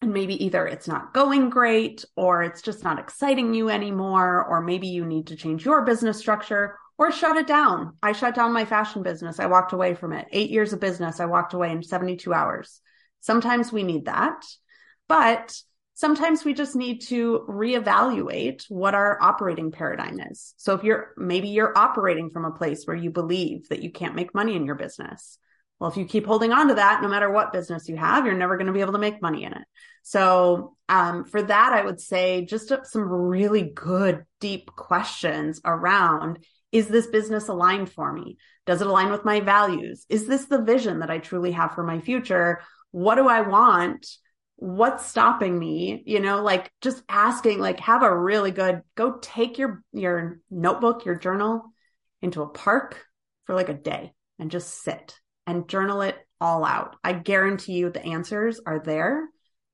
and 0.01 0.13
maybe 0.13 0.43
either 0.45 0.65
it's 0.67 0.87
not 0.87 1.13
going 1.13 1.49
great 1.49 2.05
or 2.15 2.43
it's 2.43 2.61
just 2.61 2.83
not 2.83 2.99
exciting 2.99 3.53
you 3.53 3.69
anymore, 3.69 4.43
or 4.43 4.61
maybe 4.61 4.87
you 4.87 5.05
need 5.05 5.27
to 5.27 5.35
change 5.35 5.65
your 5.65 5.83
business 5.83 6.17
structure 6.17 6.77
or 6.97 7.11
shut 7.11 7.37
it 7.37 7.47
down. 7.47 7.97
I 8.03 8.11
shut 8.11 8.35
down 8.35 8.53
my 8.53 8.65
fashion 8.65 9.03
business. 9.03 9.39
I 9.39 9.45
walked 9.47 9.73
away 9.73 9.95
from 9.95 10.13
it. 10.13 10.27
Eight 10.31 10.49
years 10.51 10.73
of 10.73 10.79
business. 10.79 11.19
I 11.19 11.25
walked 11.25 11.53
away 11.53 11.71
in 11.71 11.81
72 11.81 12.33
hours. 12.33 12.81
Sometimes 13.21 13.71
we 13.71 13.83
need 13.83 14.05
that, 14.05 14.43
but 15.07 15.55
sometimes 15.93 16.43
we 16.43 16.53
just 16.53 16.75
need 16.75 17.01
to 17.01 17.45
reevaluate 17.47 18.65
what 18.69 18.95
our 18.95 19.21
operating 19.21 19.71
paradigm 19.71 20.19
is. 20.19 20.53
So 20.57 20.73
if 20.73 20.83
you're 20.83 21.13
maybe 21.15 21.49
you're 21.49 21.77
operating 21.77 22.29
from 22.29 22.45
a 22.45 22.51
place 22.51 22.85
where 22.85 22.97
you 22.97 23.11
believe 23.11 23.69
that 23.69 23.83
you 23.83 23.91
can't 23.91 24.15
make 24.15 24.33
money 24.33 24.55
in 24.55 24.65
your 24.65 24.75
business. 24.75 25.37
Well, 25.79 25.89
if 25.89 25.97
you 25.97 26.05
keep 26.05 26.27
holding 26.27 26.51
on 26.51 26.67
to 26.67 26.75
that, 26.75 27.01
no 27.01 27.07
matter 27.07 27.31
what 27.31 27.53
business 27.53 27.89
you 27.89 27.97
have, 27.97 28.25
you're 28.25 28.35
never 28.35 28.55
going 28.55 28.67
to 28.67 28.73
be 28.73 28.81
able 28.81 28.93
to 28.93 28.99
make 28.99 29.19
money 29.19 29.45
in 29.45 29.53
it. 29.53 29.63
So, 30.03 30.75
um, 30.87 31.25
for 31.25 31.41
that, 31.41 31.73
I 31.73 31.83
would 31.83 31.99
say 31.99 32.45
just 32.45 32.71
some 32.83 33.01
really 33.01 33.63
good, 33.63 34.25
deep 34.39 34.67
questions 34.75 35.59
around 35.65 36.37
is 36.71 36.87
this 36.87 37.07
business 37.07 37.47
aligned 37.47 37.91
for 37.91 38.13
me? 38.13 38.37
Does 38.65 38.81
it 38.81 38.87
align 38.87 39.11
with 39.11 39.25
my 39.25 39.39
values? 39.39 40.05
Is 40.07 40.27
this 40.27 40.45
the 40.45 40.61
vision 40.61 40.99
that 40.99 41.11
I 41.11 41.17
truly 41.17 41.51
have 41.51 41.73
for 41.73 41.83
my 41.83 41.99
future? 41.99 42.61
What 42.91 43.15
do 43.15 43.27
I 43.27 43.41
want? 43.41 44.05
What's 44.57 45.05
stopping 45.05 45.57
me? 45.57 46.03
You 46.05 46.19
know, 46.19 46.43
like 46.43 46.71
just 46.81 47.01
asking, 47.09 47.59
like 47.59 47.79
have 47.79 48.03
a 48.03 48.17
really 48.17 48.51
good, 48.51 48.81
go 48.95 49.17
take 49.21 49.57
your, 49.57 49.83
your 49.91 50.39
notebook, 50.49 51.05
your 51.05 51.15
journal 51.15 51.63
into 52.21 52.43
a 52.43 52.49
park 52.49 53.03
for 53.45 53.55
like 53.55 53.69
a 53.69 53.73
day 53.73 54.13
and 54.37 54.51
just 54.51 54.83
sit 54.83 55.19
and 55.47 55.67
journal 55.67 56.01
it 56.01 56.15
all 56.39 56.63
out. 56.63 56.95
I 57.03 57.13
guarantee 57.13 57.73
you 57.73 57.89
the 57.89 58.05
answers 58.05 58.59
are 58.65 58.79
there. 58.79 59.27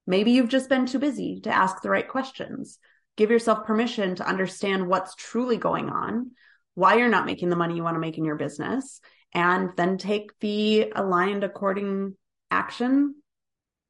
Maybe 0.06 0.32
you've 0.32 0.50
just 0.50 0.70
been 0.70 0.86
too 0.86 1.00
busy 1.00 1.42
to 1.42 1.50
ask 1.50 1.82
the 1.82 1.90
right 1.90 2.08
questions. 2.08 2.80
Give 3.18 3.32
yourself 3.32 3.66
permission 3.66 4.16
to 4.16 4.28
understand 4.28 4.88
what's 4.88 5.16
truly 5.16 5.58
going 5.58 5.90
on, 5.90 6.32
why 6.76 6.96
you're 6.96 7.10
not 7.10 7.26
making 7.26 7.50
the 7.50 7.56
money 7.56 7.76
you 7.76 7.84
want 7.84 7.96
to 7.96 8.00
make 8.00 8.18
in 8.18 8.26
your 8.26 8.36
business, 8.36 9.02
and 9.34 9.72
then 9.76 9.98
take 9.98 10.32
the 10.40 10.94
aligned 10.96 11.44
according 11.44 12.16
action 12.52 13.16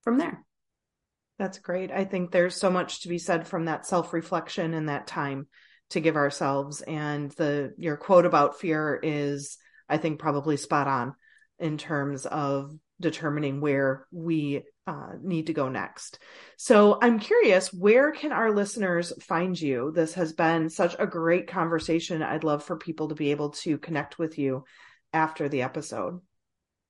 from 0.04 0.18
there. 0.18 0.44
That's 1.40 1.60
great. 1.60 1.92
I 1.92 2.06
think 2.06 2.32
there's 2.32 2.56
so 2.56 2.72
much 2.72 3.02
to 3.02 3.10
be 3.10 3.20
said 3.20 3.48
from 3.48 3.66
that 3.66 3.86
self 3.86 4.14
reflection 4.14 4.74
and 4.74 4.90
that 4.90 5.08
time 5.08 5.48
to 5.92 6.00
give 6.00 6.16
ourselves. 6.16 6.82
And 6.82 7.32
the 7.32 7.74
your 7.78 7.98
quote 7.98 8.26
about 8.26 8.60
fear 8.60 9.00
is, 9.02 9.58
I 9.88 9.98
think, 9.98 10.20
probably 10.20 10.58
spot 10.58 10.88
on 10.88 11.16
in 11.60 11.78
terms 11.78 12.26
of 12.26 12.74
determining 13.00 13.62
where 13.62 14.08
we 14.12 14.64
uh, 14.88 15.12
need 15.22 15.48
to 15.48 15.54
go 15.54 15.70
next. 15.70 16.20
So 16.58 16.98
I'm 17.02 17.20
curious, 17.20 17.72
where 17.74 18.12
can 18.12 18.32
our 18.32 18.52
listeners 18.52 19.14
find 19.22 19.60
you? 19.60 19.92
This 19.94 20.16
has 20.16 20.34
been 20.34 20.70
such 20.70 20.96
a 20.98 21.06
great 21.06 21.48
conversation. 21.48 22.24
I'd 22.24 22.44
love 22.44 22.64
for 22.64 22.78
people 22.78 23.10
to 23.10 23.16
be 23.16 23.32
able 23.32 23.52
to 23.52 23.78
connect 23.78 24.18
with 24.18 24.40
you 24.40 24.64
after 25.14 25.50
the 25.50 25.62
episode. 25.62 26.22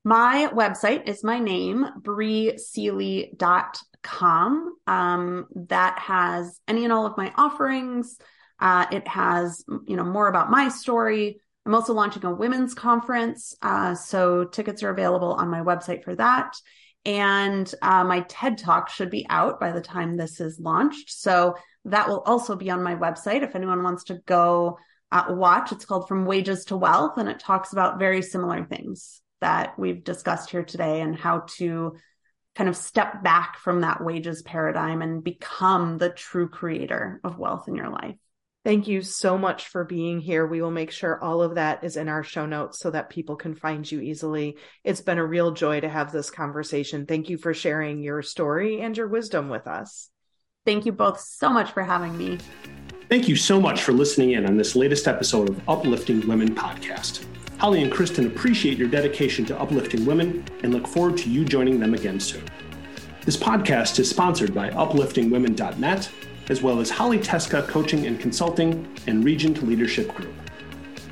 My 0.07 0.49
website 0.53 1.09
is 1.09 1.21
my 1.21 1.37
name, 1.37 1.85
briseeley.com. 1.99 4.75
Um, 4.87 5.47
that 5.67 5.99
has 5.99 6.61
any 6.65 6.85
and 6.85 6.93
all 6.93 7.05
of 7.05 7.17
my 7.17 7.33
offerings. 7.35 8.17
Uh, 8.57 8.85
it 8.89 9.05
has, 9.05 9.65
you 9.85 9.97
know, 9.97 10.05
more 10.05 10.29
about 10.29 10.49
my 10.49 10.69
story, 10.69 11.41
I'm 11.65 11.75
also 11.75 11.91
launching 11.91 12.23
a 12.23 12.33
women's 12.33 12.73
conference. 12.73 13.53
Uh, 13.61 13.95
so 13.95 14.45
tickets 14.45 14.81
are 14.81 14.91
available 14.91 15.33
on 15.33 15.49
my 15.49 15.59
website 15.59 16.05
for 16.05 16.15
that. 16.15 16.55
And 17.03 17.69
uh, 17.81 18.05
my 18.05 18.21
TED 18.29 18.59
talk 18.59 18.89
should 18.89 19.09
be 19.09 19.25
out 19.29 19.59
by 19.59 19.73
the 19.73 19.81
time 19.81 20.15
this 20.15 20.39
is 20.39 20.57
launched. 20.57 21.11
So 21.11 21.55
that 21.83 22.07
will 22.07 22.21
also 22.21 22.55
be 22.55 22.69
on 22.69 22.81
my 22.81 22.95
website 22.95 23.43
if 23.43 23.57
anyone 23.57 23.83
wants 23.83 24.05
to 24.05 24.19
go 24.25 24.77
uh, 25.11 25.25
watch. 25.27 25.73
It's 25.73 25.83
called 25.83 26.07
From 26.07 26.23
Wages 26.23 26.63
to 26.65 26.77
Wealth, 26.77 27.17
and 27.17 27.27
it 27.27 27.41
talks 27.41 27.73
about 27.73 27.99
very 27.99 28.21
similar 28.21 28.63
things 28.63 29.21
that 29.41 29.77
we've 29.77 30.03
discussed 30.03 30.49
here 30.49 30.63
today 30.63 31.01
and 31.01 31.15
how 31.15 31.43
to 31.57 31.95
kind 32.55 32.69
of 32.69 32.75
step 32.75 33.23
back 33.23 33.59
from 33.59 33.81
that 33.81 34.03
wages 34.03 34.41
paradigm 34.41 35.01
and 35.01 35.23
become 35.23 35.97
the 35.97 36.09
true 36.09 36.49
creator 36.49 37.21
of 37.23 37.37
wealth 37.37 37.67
in 37.67 37.75
your 37.75 37.89
life. 37.89 38.15
Thank 38.65 38.87
you 38.87 39.01
so 39.01 39.37
much 39.37 39.67
for 39.67 39.85
being 39.85 40.19
here. 40.19 40.45
We 40.45 40.61
will 40.61 40.71
make 40.71 40.91
sure 40.91 41.23
all 41.23 41.41
of 41.41 41.55
that 41.55 41.85
is 41.85 41.95
in 41.95 42.09
our 42.09 42.23
show 42.23 42.45
notes 42.45 42.79
so 42.79 42.91
that 42.91 43.09
people 43.09 43.37
can 43.37 43.55
find 43.55 43.89
you 43.89 44.01
easily. 44.01 44.57
It's 44.83 44.99
been 44.99 45.19
a 45.19 45.25
real 45.25 45.51
joy 45.51 45.79
to 45.79 45.87
have 45.87 46.11
this 46.11 46.29
conversation. 46.29 47.05
Thank 47.05 47.29
you 47.29 47.37
for 47.37 47.53
sharing 47.53 48.01
your 48.01 48.21
story 48.21 48.81
and 48.81 48.97
your 48.97 49.07
wisdom 49.07 49.47
with 49.47 49.67
us. 49.67 50.09
Thank 50.65 50.85
you 50.85 50.91
both 50.91 51.21
so 51.21 51.49
much 51.49 51.71
for 51.71 51.81
having 51.81 52.17
me. 52.17 52.39
Thank 53.07 53.29
you 53.29 53.37
so 53.37 53.61
much 53.61 53.83
for 53.83 53.93
listening 53.93 54.31
in 54.31 54.45
on 54.45 54.57
this 54.57 54.75
latest 54.75 55.07
episode 55.07 55.47
of 55.47 55.69
Uplifting 55.69 56.27
Women 56.27 56.53
podcast. 56.53 57.23
Holly 57.57 57.81
and 57.81 57.91
Kristin 57.91 58.27
appreciate 58.27 58.77
your 58.77 58.87
dedication 58.87 59.43
to 59.45 59.59
uplifting 59.59 60.05
women 60.05 60.45
and 60.61 60.71
look 60.71 60.87
forward 60.87 61.17
to 61.17 61.29
you 61.29 61.43
joining 61.43 61.79
them 61.79 61.95
again 61.95 62.19
soon. 62.19 62.43
This 63.25 63.35
podcast 63.35 63.97
is 63.97 64.07
sponsored 64.07 64.53
by 64.53 64.69
upliftingwomen.net 64.69 66.09
as 66.49 66.61
well 66.61 66.79
as 66.79 66.91
Holly 66.91 67.17
Teska 67.17 67.67
Coaching 67.67 68.05
and 68.05 68.19
Consulting 68.19 68.87
and 69.07 69.23
Regent 69.23 69.67
Leadership 69.67 70.13
Group. 70.13 70.33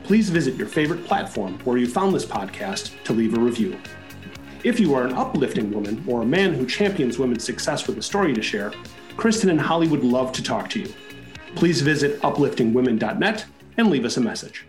Please 0.03 0.29
visit 0.29 0.53
your 0.55 0.67
favorite 0.67 1.03
platform 1.03 1.58
where 1.63 1.77
you 1.77 1.88
found 1.88 2.13
this 2.13 2.25
podcast 2.25 2.93
to 3.05 3.13
leave 3.13 3.36
a 3.36 3.39
review. 3.39 3.79
If 4.63 4.79
you 4.79 4.93
are 4.93 5.03
an 5.03 5.13
uplifting 5.13 5.71
woman 5.71 6.03
or 6.08 6.21
a 6.21 6.27
man 6.27 6.53
who 6.53 6.67
champions 6.67 7.17
women's 7.17 7.43
success 7.43 7.88
with 7.88 7.97
a 7.97 8.03
story 8.03 8.36
to 8.36 8.41
share, 8.43 8.71
Kristin 9.17 9.49
and 9.49 9.60
Holly 9.60 9.88
would 9.88 10.03
love 10.03 10.31
to 10.34 10.43
talk 10.43 10.69
to 10.69 10.79
you. 10.79 10.93
Please 11.55 11.81
visit 11.81 12.21
upliftingwomen.net 12.21 13.45
and 13.77 13.89
leave 13.89 14.05
us 14.05 14.17
a 14.17 14.21
message. 14.21 14.65